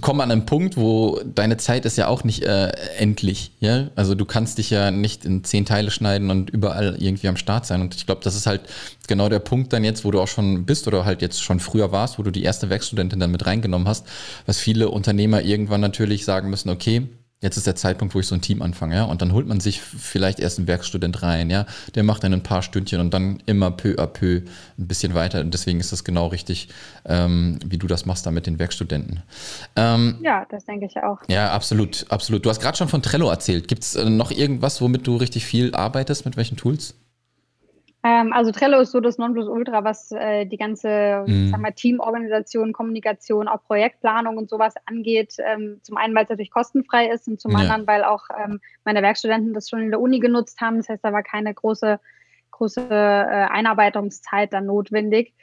kommen 0.00 0.20
an 0.20 0.30
einen 0.30 0.46
Punkt, 0.46 0.76
wo 0.76 1.20
deine 1.24 1.56
Zeit 1.56 1.84
ist 1.84 1.96
ja 1.96 2.08
auch 2.08 2.24
nicht 2.24 2.42
äh, 2.42 2.68
endlich. 2.98 3.52
Ja? 3.60 3.90
Also 3.96 4.14
du 4.14 4.24
kannst 4.24 4.58
dich 4.58 4.70
ja 4.70 4.90
nicht 4.90 5.24
in 5.24 5.44
zehn 5.44 5.64
Teile 5.64 5.90
schneiden 5.90 6.30
und 6.30 6.50
überall 6.50 6.96
irgendwie 6.98 7.28
am 7.28 7.36
Start 7.36 7.66
sein. 7.66 7.80
Und 7.80 7.94
ich 7.94 8.06
glaube, 8.06 8.20
das 8.22 8.34
ist 8.34 8.46
halt 8.46 8.62
genau 9.08 9.28
der 9.28 9.38
Punkt 9.38 9.72
dann 9.72 9.84
jetzt, 9.84 10.04
wo 10.04 10.10
du 10.10 10.20
auch 10.20 10.28
schon 10.28 10.66
bist 10.66 10.86
oder 10.86 11.04
halt 11.04 11.22
jetzt 11.22 11.42
schon 11.42 11.60
früher 11.60 11.92
warst, 11.92 12.18
wo 12.18 12.22
du 12.22 12.30
die 12.30 12.42
erste 12.42 12.70
Werkstudentin 12.70 13.20
dann 13.20 13.30
mit 13.30 13.46
reingenommen 13.46 13.88
hast, 13.88 14.06
was 14.46 14.58
viele 14.58 14.90
Unternehmer 14.90 15.42
irgendwann 15.42 15.80
natürlich 15.80 16.24
sagen 16.24 16.50
müssen, 16.50 16.70
okay, 16.70 17.08
jetzt 17.40 17.56
ist 17.56 17.66
der 17.66 17.76
Zeitpunkt, 17.76 18.14
wo 18.14 18.20
ich 18.20 18.26
so 18.26 18.34
ein 18.34 18.42
Team 18.42 18.60
anfange, 18.62 18.94
ja. 18.94 19.04
Und 19.04 19.22
dann 19.22 19.32
holt 19.32 19.46
man 19.46 19.60
sich 19.60 19.80
vielleicht 19.80 20.40
erst 20.40 20.58
einen 20.58 20.68
Werkstudent 20.68 21.22
rein, 21.22 21.50
ja. 21.50 21.66
Der 21.94 22.02
macht 22.02 22.22
dann 22.22 22.34
ein 22.34 22.42
paar 22.42 22.62
Stündchen 22.62 23.00
und 23.00 23.14
dann 23.14 23.42
immer 23.46 23.70
peu 23.70 23.94
à 23.96 24.06
peu 24.06 24.42
ein 24.78 24.86
bisschen 24.86 25.14
weiter. 25.14 25.40
Und 25.40 25.54
deswegen 25.54 25.80
ist 25.80 25.92
das 25.92 26.04
genau 26.04 26.26
richtig, 26.26 26.68
ähm, 27.06 27.58
wie 27.64 27.78
du 27.78 27.86
das 27.86 28.04
machst 28.04 28.26
da 28.26 28.30
mit 28.30 28.46
den 28.46 28.58
Werkstudenten. 28.58 29.22
Ähm, 29.76 30.18
ja, 30.22 30.46
das 30.50 30.66
denke 30.66 30.86
ich 30.86 30.96
auch. 30.98 31.18
Ja, 31.28 31.52
absolut, 31.52 32.06
absolut. 32.10 32.44
Du 32.44 32.50
hast 32.50 32.60
gerade 32.60 32.76
schon 32.76 32.88
von 32.88 33.02
Trello 33.02 33.30
erzählt. 33.30 33.68
Gibt 33.68 33.82
es 33.82 33.96
äh, 33.96 34.08
noch 34.08 34.30
irgendwas, 34.30 34.80
womit 34.80 35.06
du 35.06 35.16
richtig 35.16 35.46
viel 35.46 35.74
arbeitest? 35.74 36.26
Mit 36.26 36.36
welchen 36.36 36.56
Tools? 36.56 36.94
Ähm, 38.02 38.32
also 38.32 38.50
Trello 38.50 38.80
ist 38.80 38.92
so 38.92 39.00
das 39.00 39.18
Nonplusultra, 39.18 39.84
was 39.84 40.10
äh, 40.12 40.46
die 40.46 40.56
ganze 40.56 41.24
mhm. 41.26 41.48
sag 41.48 41.60
mal, 41.60 41.72
Teamorganisation, 41.72 42.72
Kommunikation, 42.72 43.46
auch 43.46 43.62
Projektplanung 43.64 44.38
und 44.38 44.48
sowas 44.48 44.74
angeht. 44.86 45.34
Ähm, 45.38 45.80
zum 45.82 45.98
einen, 45.98 46.14
weil 46.14 46.24
es 46.24 46.30
natürlich 46.30 46.50
kostenfrei 46.50 47.10
ist 47.10 47.28
und 47.28 47.40
zum 47.40 47.52
ja. 47.52 47.58
anderen, 47.58 47.86
weil 47.86 48.04
auch 48.04 48.24
ähm, 48.42 48.60
meine 48.84 49.02
Werkstudenten 49.02 49.52
das 49.52 49.68
schon 49.68 49.80
in 49.80 49.90
der 49.90 50.00
Uni 50.00 50.18
genutzt 50.18 50.60
haben. 50.60 50.78
Das 50.78 50.88
heißt, 50.88 51.04
da 51.04 51.12
war 51.12 51.22
keine 51.22 51.52
große, 51.52 52.00
große 52.52 52.80
äh, 52.80 53.46
Einarbeitungszeit 53.50 54.52
dann 54.52 54.66
notwendig. 54.66 55.34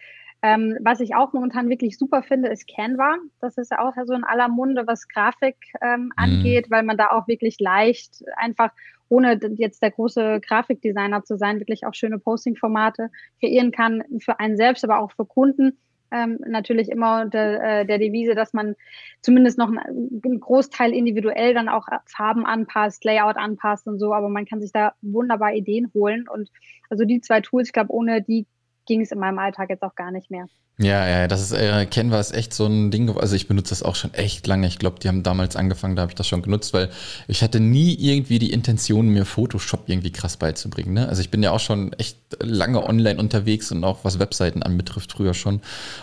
Ähm, 0.41 0.77
was 0.81 0.99
ich 0.99 1.15
auch 1.15 1.33
momentan 1.33 1.69
wirklich 1.69 1.97
super 1.97 2.23
finde, 2.23 2.49
ist 2.49 2.67
Canva. 2.67 3.17
Das 3.39 3.57
ist 3.57 3.71
ja 3.71 3.79
auch 3.79 3.93
so 4.05 4.13
in 4.13 4.23
aller 4.23 4.47
Munde, 4.47 4.85
was 4.85 5.07
Grafik 5.07 5.57
ähm, 5.81 6.05
mhm. 6.05 6.11
angeht, 6.15 6.71
weil 6.71 6.83
man 6.83 6.97
da 6.97 7.09
auch 7.09 7.27
wirklich 7.27 7.59
leicht 7.59 8.23
einfach 8.35 8.71
ohne 9.09 9.39
jetzt 9.55 9.81
der 9.81 9.91
große 9.91 10.41
Grafikdesigner 10.41 11.23
zu 11.23 11.37
sein, 11.37 11.59
wirklich 11.59 11.85
auch 11.85 11.93
schöne 11.93 12.19
Posting-Formate 12.19 13.09
kreieren 13.39 13.71
kann 13.71 14.03
für 14.19 14.39
einen 14.39 14.57
selbst, 14.57 14.83
aber 14.83 14.99
auch 14.99 15.11
für 15.11 15.25
Kunden. 15.25 15.77
Ähm, 16.09 16.39
natürlich 16.47 16.89
immer 16.89 17.25
der, 17.25 17.81
äh, 17.81 17.85
der 17.85 17.97
Devise, 17.97 18.33
dass 18.33 18.53
man 18.53 18.75
zumindest 19.21 19.57
noch 19.57 19.67
einen 19.67 20.39
Großteil 20.39 20.93
individuell 20.93 21.53
dann 21.53 21.67
auch 21.67 21.87
Farben 22.05 22.45
anpasst, 22.45 23.03
Layout 23.03 23.35
anpasst 23.35 23.87
und 23.87 23.99
so, 23.99 24.13
aber 24.13 24.29
man 24.29 24.45
kann 24.45 24.61
sich 24.61 24.71
da 24.71 24.93
wunderbar 25.01 25.53
Ideen 25.53 25.91
holen. 25.93 26.25
Und 26.29 26.49
also 26.89 27.03
die 27.03 27.19
zwei 27.19 27.41
Tools, 27.41 27.67
ich 27.67 27.73
glaube, 27.73 27.91
ohne 27.91 28.21
die 28.21 28.47
ging 28.85 29.01
es 29.01 29.11
in 29.11 29.19
meinem 29.19 29.39
Alltag 29.39 29.69
jetzt 29.69 29.83
auch 29.83 29.95
gar 29.95 30.11
nicht 30.11 30.31
mehr. 30.31 30.47
Ja, 30.79 31.07
ja, 31.07 31.27
das 31.27 31.41
ist, 31.41 31.53
äh, 31.53 31.87
Canva 31.87 32.19
ist 32.19 32.35
echt 32.35 32.53
so 32.53 32.67
ein 32.67 32.91
Ding. 32.91 33.09
Also 33.17 33.35
ich 33.35 33.47
benutze 33.47 33.69
das 33.69 33.81
auch 33.81 33.95
schon 33.95 34.13
echt 34.13 34.45
lange. 34.45 34.67
Ich 34.67 34.77
glaube, 34.77 34.99
die 34.99 35.07
haben 35.07 35.23
damals 35.23 35.55
angefangen, 35.55 35.95
da 35.95 36.03
habe 36.03 36.11
ich 36.11 36.15
das 36.15 36.27
schon 36.27 36.43
genutzt, 36.43 36.71
weil 36.71 36.91
ich 37.27 37.41
hatte 37.41 37.59
nie 37.59 37.95
irgendwie 37.95 38.37
die 38.37 38.51
Intention, 38.51 39.09
mir 39.09 39.25
Photoshop 39.25 39.89
irgendwie 39.89 40.11
krass 40.11 40.37
beizubringen. 40.37 40.93
Ne? 40.93 41.09
Also 41.09 41.21
ich 41.21 41.31
bin 41.31 41.41
ja 41.41 41.49
auch 41.49 41.59
schon 41.59 41.93
echt 41.93 42.19
lange 42.39 42.83
online 42.85 43.19
unterwegs 43.19 43.71
und 43.71 43.83
auch 43.83 44.03
was 44.03 44.19
Webseiten 44.19 44.61
anbetrifft, 44.61 45.13
früher 45.13 45.33
schon. 45.33 45.61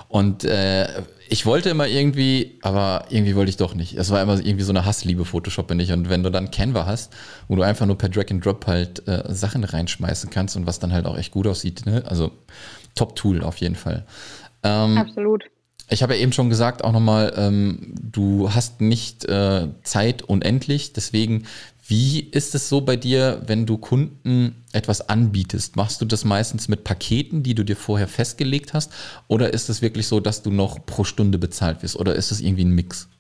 Und 0.09 0.43
äh, 0.43 0.89
ich 1.29 1.47
wollte 1.47 1.69
immer 1.69 1.87
irgendwie, 1.87 2.59
aber 2.63 3.05
irgendwie 3.11 3.37
wollte 3.37 3.51
ich 3.51 3.57
doch 3.57 3.77
nicht. 3.77 3.97
Es 3.97 4.11
war 4.11 4.21
immer 4.21 4.45
irgendwie 4.45 4.65
so 4.65 4.73
eine 4.73 4.85
Hassliebe, 4.85 5.25
Photoshop 5.25 5.69
bin 5.69 5.79
ich. 5.79 5.93
Und 5.93 6.11
wenn 6.11 6.25
du 6.25 6.31
dann 6.31 6.51
Canva 6.51 6.85
hast, 6.85 7.13
wo 7.47 7.55
du 7.55 7.63
einfach 7.63 7.87
nur 7.87 7.97
per 7.97 8.09
Drag 8.09 8.29
and 8.31 8.45
Drop 8.45 8.67
halt 8.67 9.07
äh, 9.07 9.23
Sachen 9.33 9.63
reinschmeißen 9.63 10.31
kannst 10.31 10.57
und 10.57 10.67
was 10.67 10.81
dann 10.81 10.93
halt 10.93 11.07
auch 11.07 11.17
echt 11.17 11.31
gut 11.31 11.47
aussieht, 11.47 11.87
ne? 11.87 12.03
also 12.07 12.33
Top-Tool 12.95 13.43
auf 13.43 13.59
jeden 13.59 13.77
Fall. 13.77 14.05
Ähm, 14.65 14.99
Absolut. 14.99 15.45
Ich 15.91 16.03
habe 16.03 16.15
ja 16.15 16.21
eben 16.21 16.33
schon 16.33 16.49
gesagt, 16.49 16.83
auch 16.83 16.93
nochmal, 16.93 17.35
ähm, 17.37 17.95
du 18.01 18.51
hast 18.53 18.81
nicht 18.81 19.27
äh, 19.27 19.69
Zeit 19.83 20.23
unendlich. 20.23 20.95
Deswegen, 20.95 21.45
wie 21.87 22.21
ist 22.21 22.55
es 22.55 22.71
so 22.71 22.81
bei 22.81 22.97
dir, 22.97 23.43
wenn 23.47 23.67
du 23.67 23.77
Kunden 23.77 24.65
etwas 24.73 25.11
anbietest? 25.11 25.77
Machst 25.77 26.01
du 26.01 26.07
das 26.07 26.25
meistens 26.25 26.69
mit 26.69 26.85
Paketen, 26.85 27.43
die 27.43 27.55
du 27.55 27.65
dir 27.65 27.77
vorher 27.77 28.09
festgelegt 28.09 28.73
hast? 28.73 28.93
Oder 29.29 29.53
ist 29.53 29.69
es 29.69 29.83
wirklich 29.83 30.09
so, 30.09 30.21
dass 30.21 30.43
du 30.43 30.51
noch 30.51 30.87
pro 30.87 31.05
Stunde 31.05 31.37
bezahlt 31.37 31.83
wirst? 31.83 31.97
Oder 31.97 32.15
ist 32.15 32.33
es 32.33 32.41
irgendwie 32.41 32.65
ein 32.65 32.75
Mix? 32.75 33.11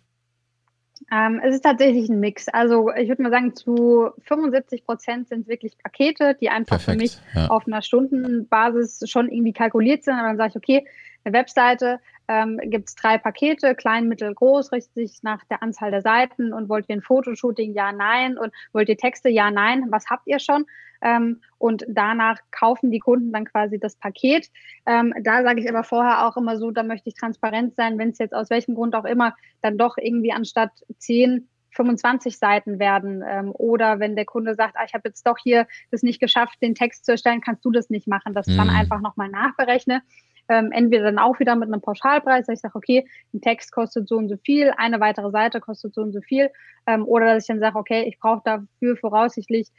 Ähm, 1.13 1.41
es 1.45 1.57
ist 1.57 1.65
tatsächlich 1.65 2.09
ein 2.09 2.21
Mix. 2.21 2.49
Also 2.49 2.91
ich 2.91 3.09
würde 3.09 3.23
mal 3.23 3.31
sagen, 3.31 3.55
zu 3.55 4.09
75 4.27 4.87
Prozent 4.87 5.29
sind 5.29 5.47
wirklich 5.47 5.77
Pakete, 5.77 6.35
die 6.41 6.49
einfach 6.49 6.79
Perfekt, 6.79 6.91
für 6.91 6.97
mich 6.97 7.19
ja. 7.35 7.49
auf 7.49 7.67
einer 7.67 7.83
Stundenbasis 7.83 9.03
schon 9.07 9.29
irgendwie 9.29 9.53
kalkuliert 9.53 10.05
sind. 10.05 10.15
Aber 10.15 10.29
dann 10.29 10.39
sage 10.39 10.51
ich, 10.51 10.57
okay, 10.57 10.87
eine 11.25 11.35
Webseite 11.35 12.01
ähm, 12.29 12.59
gibt 12.65 12.89
es 12.89 12.95
drei 12.95 13.19
Pakete, 13.19 13.75
klein, 13.75 14.09
mittel, 14.09 14.33
groß, 14.35 14.73
richtet 14.73 14.95
sich 14.95 15.23
nach 15.23 15.45
der 15.45 15.63
Anzahl 15.63 15.91
der 15.91 16.01
Seiten 16.01 16.53
und 16.53 16.69
wollt 16.69 16.89
ihr 16.89 16.97
ein 16.97 17.03
Fotoshooting? 17.03 17.75
Ja, 17.75 17.93
nein. 17.93 18.39
Und 18.39 18.53
wollt 18.73 18.89
ihr 18.89 18.97
Texte? 18.97 19.29
Ja, 19.29 19.51
nein. 19.51 19.87
Was 19.91 20.07
habt 20.09 20.27
ihr 20.27 20.39
schon? 20.39 20.65
Ähm, 21.03 21.43
und 21.59 21.85
danach 21.87 22.39
kaufen 22.51 22.91
die 22.91 22.99
Kunden 22.99 23.33
dann 23.33 23.45
quasi 23.45 23.79
das 23.79 23.97
Paket. 23.97 24.51
Ähm, 24.87 25.13
da 25.23 25.43
sage 25.43 25.61
ich 25.61 25.69
aber 25.69 25.85
vorher 25.85 26.27
auch 26.27 26.37
immer 26.39 26.57
so, 26.57 26.71
da 26.71 26.83
möchte 26.83 27.11
ich 27.11 27.15
transparent 27.15 27.75
sein, 27.77 27.99
wenn 27.99 28.11
es 28.11 28.19
jetzt 28.19 28.35
aus 28.35 28.49
welchem 28.49 28.75
Grund 28.75 28.95
auch 28.95 29.05
immer 29.05 29.35
dann 29.61 29.77
doch 29.77 29.99
irgendwie 29.99 30.33
anstatt 30.33 30.73
10 30.99 31.49
25 31.75 32.39
Seiten 32.39 32.79
werden. 32.79 33.25
Ähm, 33.29 33.51
oder 33.53 33.99
wenn 33.99 34.15
der 34.15 34.25
Kunde 34.25 34.55
sagt, 34.55 34.77
ah, 34.77 34.85
ich 34.87 34.95
habe 34.95 35.09
jetzt 35.09 35.27
doch 35.27 35.37
hier 35.43 35.67
das 35.91 36.05
nicht 36.05 36.21
geschafft, 36.21 36.63
den 36.63 36.77
Text 36.77 37.05
zu 37.05 37.13
erstellen, 37.13 37.41
kannst 37.41 37.65
du 37.65 37.73
das 37.73 37.91
nicht 37.91 38.07
machen, 38.07 38.33
dass 38.33 38.47
ich 38.47 38.57
dann 38.57 38.69
mhm. 38.69 38.77
einfach 38.77 39.01
nochmal 39.01 39.29
nachberechne 39.29 40.01
ähm, 40.49 40.73
entweder 40.73 41.05
dann 41.05 41.19
auch 41.19 41.39
wieder 41.41 41.57
mit 41.57 41.69
einem 41.69 41.81
Pauschalpreis, 41.81 42.47
dass 42.47 42.55
ich 42.55 42.61
sage, 42.61 42.77
okay, 42.77 43.07
ein 43.33 43.41
Text 43.41 43.73
kostet 43.73 44.09
so 44.09 44.17
und 44.17 44.29
so 44.29 44.37
viel, 44.37 44.73
eine 44.77 45.01
weitere 45.01 45.31
Seite 45.31 45.61
kostet 45.61 45.95
so 45.95 46.03
und 46.03 46.13
so 46.13 46.21
viel, 46.21 46.51
ähm, 46.87 47.07
oder 47.07 47.35
dass 47.35 47.45
ich 47.45 47.49
dann 47.49 47.61
sage, 47.61 47.79
okay, 47.79 48.03
ich 48.03 48.19
brauche 48.19 48.43
dafür 48.45 48.97
voraussichtlich 48.97 49.71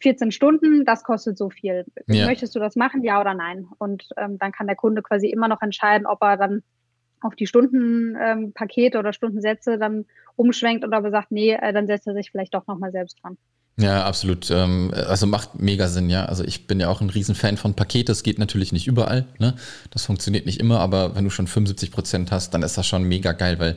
14 0.00 0.32
Stunden, 0.32 0.84
das 0.84 1.04
kostet 1.04 1.38
so 1.38 1.48
viel. 1.50 1.84
Ja. 2.08 2.26
Möchtest 2.26 2.54
du 2.54 2.58
das 2.58 2.76
machen, 2.76 3.04
ja 3.04 3.20
oder 3.20 3.34
nein? 3.34 3.68
Und 3.78 4.08
ähm, 4.16 4.38
dann 4.38 4.52
kann 4.52 4.66
der 4.66 4.76
Kunde 4.76 5.02
quasi 5.02 5.28
immer 5.28 5.48
noch 5.48 5.62
entscheiden, 5.62 6.06
ob 6.06 6.22
er 6.22 6.36
dann 6.36 6.62
auf 7.20 7.36
die 7.36 7.46
Stundenpakete 7.46 8.96
ähm, 8.96 9.00
oder 9.00 9.12
Stundensätze 9.12 9.78
dann 9.78 10.06
umschwenkt 10.34 10.84
oder 10.84 11.04
er 11.04 11.10
sagt, 11.10 11.30
nee, 11.30 11.52
äh, 11.52 11.72
dann 11.72 11.86
setzt 11.86 12.06
er 12.06 12.14
sich 12.14 12.30
vielleicht 12.30 12.54
doch 12.54 12.66
nochmal 12.66 12.90
selbst 12.90 13.22
dran. 13.22 13.38
Ja, 13.78 14.04
absolut. 14.04 14.50
Ähm, 14.50 14.92
also 14.94 15.26
macht 15.26 15.58
mega 15.58 15.88
Sinn, 15.88 16.10
ja. 16.10 16.26
Also 16.26 16.44
ich 16.44 16.66
bin 16.66 16.78
ja 16.78 16.88
auch 16.88 17.00
ein 17.00 17.08
Riesenfan 17.08 17.56
von 17.56 17.72
Paket. 17.72 18.10
Das 18.10 18.22
geht 18.22 18.38
natürlich 18.38 18.70
nicht 18.72 18.86
überall. 18.86 19.24
Ne? 19.38 19.54
Das 19.90 20.04
funktioniert 20.04 20.44
nicht 20.44 20.60
immer, 20.60 20.80
aber 20.80 21.14
wenn 21.14 21.24
du 21.24 21.30
schon 21.30 21.46
75 21.46 21.90
Prozent 21.90 22.32
hast, 22.32 22.52
dann 22.52 22.62
ist 22.62 22.76
das 22.76 22.86
schon 22.86 23.04
mega 23.04 23.32
geil, 23.32 23.58
weil 23.58 23.76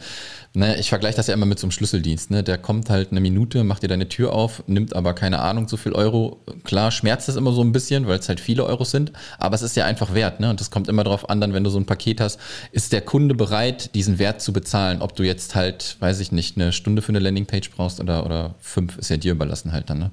ne, 0.54 0.78
ich 0.78 0.90
vergleiche 0.90 1.16
das 1.16 1.28
ja 1.28 1.34
immer 1.34 1.46
mit 1.46 1.60
so 1.60 1.66
einem 1.66 1.72
Schlüsseldienst. 1.72 2.30
Ne? 2.30 2.44
Der 2.44 2.58
kommt 2.58 2.90
halt 2.90 3.12
eine 3.12 3.22
Minute, 3.22 3.64
macht 3.64 3.84
dir 3.84 3.88
deine 3.88 4.10
Tür 4.10 4.34
auf, 4.34 4.64
nimmt 4.68 4.94
aber 4.94 5.14
keine 5.14 5.40
Ahnung, 5.40 5.70
so 5.70 5.78
viel 5.78 5.94
Euro. 5.94 6.42
Klar, 6.66 6.92
schmerzt 6.92 7.30
es 7.30 7.38
immer 7.38 7.54
so 7.54 7.62
ein 7.62 7.72
bisschen, 7.72 8.06
weil 8.06 8.20
es 8.20 8.28
halt 8.28 8.42
viele 8.42 8.66
Euros 8.66 8.92
sind, 8.92 9.14
aber 9.38 9.56
es 9.56 9.62
ist 9.62 9.78
ja 9.78 9.86
einfach 9.86 10.14
wert. 10.14 10.42
Ne? 10.42 10.50
Und 10.50 10.60
das 10.60 10.72
kommt 10.72 10.90
immer 10.90 11.06
darauf 11.06 11.30
an, 11.30 11.40
dann, 11.40 11.54
wenn 11.54 11.64
du 11.64 11.70
so 11.70 11.80
ein 11.80 11.86
Paket 11.86 12.20
hast, 12.20 12.38
ist 12.74 12.92
der 12.92 13.02
Kunde 13.02 13.34
bereit, 13.34 13.96
diesen 13.96 14.20
Wert 14.20 14.42
zu 14.42 14.52
bezahlen. 14.52 15.02
Ob 15.02 15.16
du 15.16 15.24
jetzt 15.24 15.56
halt, 15.56 15.96
weiß 16.02 16.20
ich 16.20 16.34
nicht, 16.34 16.58
eine 16.58 16.74
Stunde 16.74 17.02
für 17.02 17.10
eine 17.10 17.20
Landingpage 17.20 17.72
brauchst 17.72 18.02
oder, 18.02 18.26
oder 18.26 18.56
fünf, 18.60 18.98
ist 18.98 19.10
ja 19.10 19.16
dir 19.16 19.32
überlassen 19.32 19.72
halt 19.72 19.85
dann. 19.86 20.00
Ne? 20.00 20.12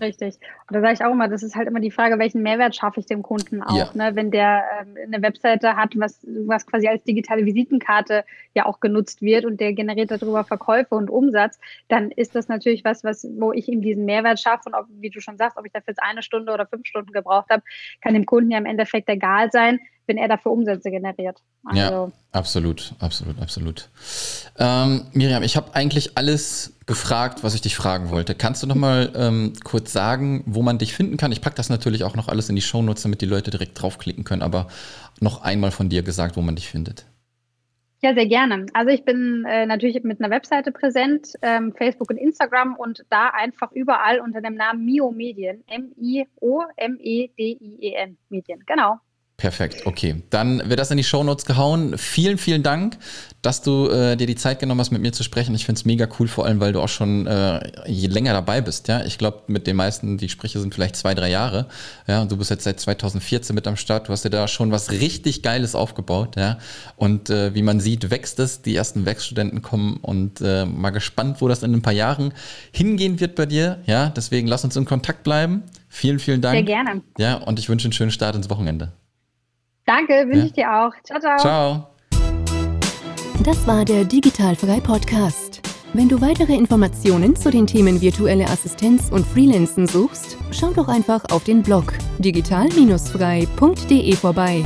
Richtig. 0.00 0.36
Und 0.68 0.74
da 0.74 0.80
sage 0.80 0.94
ich 0.94 1.04
auch 1.04 1.12
immer, 1.12 1.28
das 1.28 1.42
ist 1.42 1.54
halt 1.54 1.68
immer 1.68 1.80
die 1.80 1.90
Frage, 1.90 2.18
welchen 2.18 2.42
Mehrwert 2.42 2.74
schaffe 2.74 3.00
ich 3.00 3.06
dem 3.06 3.22
Kunden 3.22 3.62
auch. 3.62 3.94
Ja. 3.94 4.10
Ne? 4.10 4.16
Wenn 4.16 4.30
der 4.30 4.64
ähm, 4.80 4.96
eine 5.04 5.22
Webseite 5.22 5.76
hat, 5.76 5.92
was, 5.96 6.26
was 6.46 6.66
quasi 6.66 6.88
als 6.88 7.04
digitale 7.04 7.44
Visitenkarte 7.44 8.24
ja 8.54 8.64
auch 8.64 8.80
genutzt 8.80 9.20
wird 9.20 9.44
und 9.44 9.60
der 9.60 9.74
generiert 9.74 10.10
darüber 10.10 10.44
Verkäufe 10.44 10.94
und 10.94 11.10
Umsatz, 11.10 11.58
dann 11.88 12.10
ist 12.10 12.34
das 12.34 12.48
natürlich 12.48 12.84
was, 12.84 13.04
was 13.04 13.28
wo 13.38 13.52
ich 13.52 13.68
ihm 13.68 13.82
diesen 13.82 14.06
Mehrwert 14.06 14.40
schaffe. 14.40 14.62
Und 14.66 14.74
ob, 14.74 14.86
wie 14.88 15.10
du 15.10 15.20
schon 15.20 15.36
sagst, 15.36 15.58
ob 15.58 15.66
ich 15.66 15.72
dafür 15.72 15.92
jetzt 15.92 16.02
eine 16.02 16.22
Stunde 16.22 16.52
oder 16.52 16.66
fünf 16.66 16.86
Stunden 16.86 17.12
gebraucht 17.12 17.50
habe, 17.50 17.62
kann 18.00 18.14
dem 18.14 18.26
Kunden 18.26 18.50
ja 18.50 18.58
im 18.58 18.66
Endeffekt 18.66 19.08
egal 19.08 19.50
sein 19.50 19.80
wenn 20.10 20.18
er 20.18 20.26
dafür 20.26 20.50
Umsätze 20.50 20.90
generiert. 20.90 21.38
Also 21.64 21.80
ja, 21.80 22.12
absolut, 22.32 22.94
absolut, 22.98 23.40
absolut. 23.40 23.88
Ähm, 24.58 25.02
Miriam, 25.12 25.44
ich 25.44 25.56
habe 25.56 25.72
eigentlich 25.74 26.18
alles 26.18 26.76
gefragt, 26.86 27.44
was 27.44 27.54
ich 27.54 27.60
dich 27.60 27.76
fragen 27.76 28.10
wollte. 28.10 28.34
Kannst 28.34 28.64
du 28.64 28.66
noch 28.66 28.74
mal 28.74 29.12
ähm, 29.14 29.52
kurz 29.62 29.92
sagen, 29.92 30.42
wo 30.46 30.62
man 30.62 30.78
dich 30.78 30.94
finden 30.94 31.16
kann? 31.16 31.30
Ich 31.30 31.40
packe 31.40 31.54
das 31.54 31.70
natürlich 31.70 32.02
auch 32.02 32.16
noch 32.16 32.26
alles 32.26 32.48
in 32.48 32.56
die 32.56 32.62
Shownotes, 32.62 33.04
damit 33.04 33.20
die 33.20 33.26
Leute 33.26 33.52
direkt 33.52 33.80
draufklicken 33.80 34.24
können, 34.24 34.42
aber 34.42 34.66
noch 35.20 35.42
einmal 35.42 35.70
von 35.70 35.88
dir 35.88 36.02
gesagt, 36.02 36.36
wo 36.36 36.42
man 36.42 36.56
dich 36.56 36.68
findet. 36.68 37.06
Ja, 38.02 38.12
sehr 38.14 38.26
gerne. 38.26 38.66
Also 38.72 38.90
ich 38.90 39.04
bin 39.04 39.44
äh, 39.46 39.64
natürlich 39.66 40.02
mit 40.02 40.20
einer 40.20 40.34
Webseite 40.34 40.72
präsent, 40.72 41.34
ähm, 41.42 41.72
Facebook 41.76 42.10
und 42.10 42.16
Instagram 42.16 42.74
und 42.74 43.04
da 43.10 43.28
einfach 43.28 43.70
überall 43.70 44.18
unter 44.18 44.40
dem 44.40 44.56
Namen 44.56 44.84
Mio 44.84 45.12
Medien, 45.12 45.62
M-I-O-M-E-D-I-E-N 45.68 46.26
Medien, 48.28 48.64
genau. 48.66 48.98
Perfekt, 49.40 49.86
okay. 49.86 50.22
Dann 50.28 50.68
wird 50.68 50.78
das 50.78 50.90
in 50.90 50.98
die 50.98 51.04
Shownotes 51.04 51.46
gehauen. 51.46 51.96
Vielen, 51.96 52.36
vielen 52.36 52.62
Dank, 52.62 52.98
dass 53.40 53.62
du 53.62 53.88
äh, 53.88 54.14
dir 54.14 54.26
die 54.26 54.34
Zeit 54.34 54.58
genommen 54.58 54.80
hast, 54.80 54.90
mit 54.90 55.00
mir 55.00 55.12
zu 55.12 55.22
sprechen. 55.22 55.54
Ich 55.54 55.64
finde 55.64 55.78
es 55.78 55.86
mega 55.86 56.06
cool, 56.18 56.28
vor 56.28 56.44
allem, 56.44 56.60
weil 56.60 56.74
du 56.74 56.80
auch 56.82 56.90
schon 56.90 57.26
äh, 57.26 57.58
je 57.90 58.08
länger 58.08 58.34
dabei 58.34 58.60
bist. 58.60 58.86
Ja, 58.88 59.02
Ich 59.06 59.16
glaube, 59.16 59.44
mit 59.46 59.66
den 59.66 59.76
meisten, 59.76 60.18
die 60.18 60.28
Spreche 60.28 60.60
sind 60.60 60.74
vielleicht 60.74 60.94
zwei, 60.94 61.14
drei 61.14 61.30
Jahre. 61.30 61.68
Ja, 62.06 62.20
und 62.20 62.30
du 62.30 62.36
bist 62.36 62.50
jetzt 62.50 62.64
seit 62.64 62.80
2014 62.80 63.54
mit 63.54 63.66
am 63.66 63.76
Start. 63.76 64.08
Du 64.08 64.12
hast 64.12 64.26
dir 64.26 64.30
da 64.30 64.46
schon 64.46 64.72
was 64.72 64.90
richtig 64.90 65.42
Geiles 65.42 65.74
aufgebaut. 65.74 66.36
Ja, 66.36 66.58
Und 66.96 67.30
äh, 67.30 67.54
wie 67.54 67.62
man 67.62 67.80
sieht, 67.80 68.10
wächst 68.10 68.38
es. 68.40 68.60
Die 68.60 68.76
ersten 68.76 69.06
Werkstudenten 69.06 69.62
kommen 69.62 69.96
und 70.02 70.42
äh, 70.42 70.66
mal 70.66 70.90
gespannt, 70.90 71.40
wo 71.40 71.48
das 71.48 71.62
in 71.62 71.72
ein 71.72 71.80
paar 71.80 71.94
Jahren 71.94 72.34
hingehen 72.72 73.20
wird 73.20 73.36
bei 73.36 73.46
dir. 73.46 73.78
Ja, 73.86 74.10
deswegen 74.10 74.48
lass 74.48 74.64
uns 74.64 74.76
in 74.76 74.84
Kontakt 74.84 75.22
bleiben. 75.22 75.62
Vielen, 75.88 76.18
vielen 76.18 76.42
Dank. 76.42 76.56
Sehr 76.56 76.62
gerne. 76.62 77.00
Ja, 77.16 77.36
und 77.36 77.58
ich 77.58 77.70
wünsche 77.70 77.86
einen 77.86 77.94
schönen 77.94 78.10
Start 78.10 78.36
ins 78.36 78.50
Wochenende. 78.50 78.92
Danke, 79.86 80.26
wünsche 80.26 80.38
ja. 80.38 80.44
ich 80.44 80.52
dir 80.52 80.72
auch. 80.72 80.92
Ciao, 81.04 81.20
ciao. 81.20 81.38
Ciao. 81.38 81.86
Das 83.44 83.66
war 83.66 83.84
der 83.84 84.04
Digitalfrei 84.04 84.80
Podcast. 84.80 85.62
Wenn 85.92 86.08
du 86.08 86.20
weitere 86.20 86.54
Informationen 86.54 87.34
zu 87.34 87.50
den 87.50 87.66
Themen 87.66 88.00
virtuelle 88.00 88.44
Assistenz 88.44 89.10
und 89.10 89.26
Freelancen 89.26 89.88
suchst, 89.88 90.36
schau 90.52 90.70
doch 90.70 90.86
einfach 90.86 91.24
auf 91.32 91.42
den 91.44 91.62
Blog 91.62 91.94
digital-frei.de 92.18 94.14
vorbei. 94.14 94.64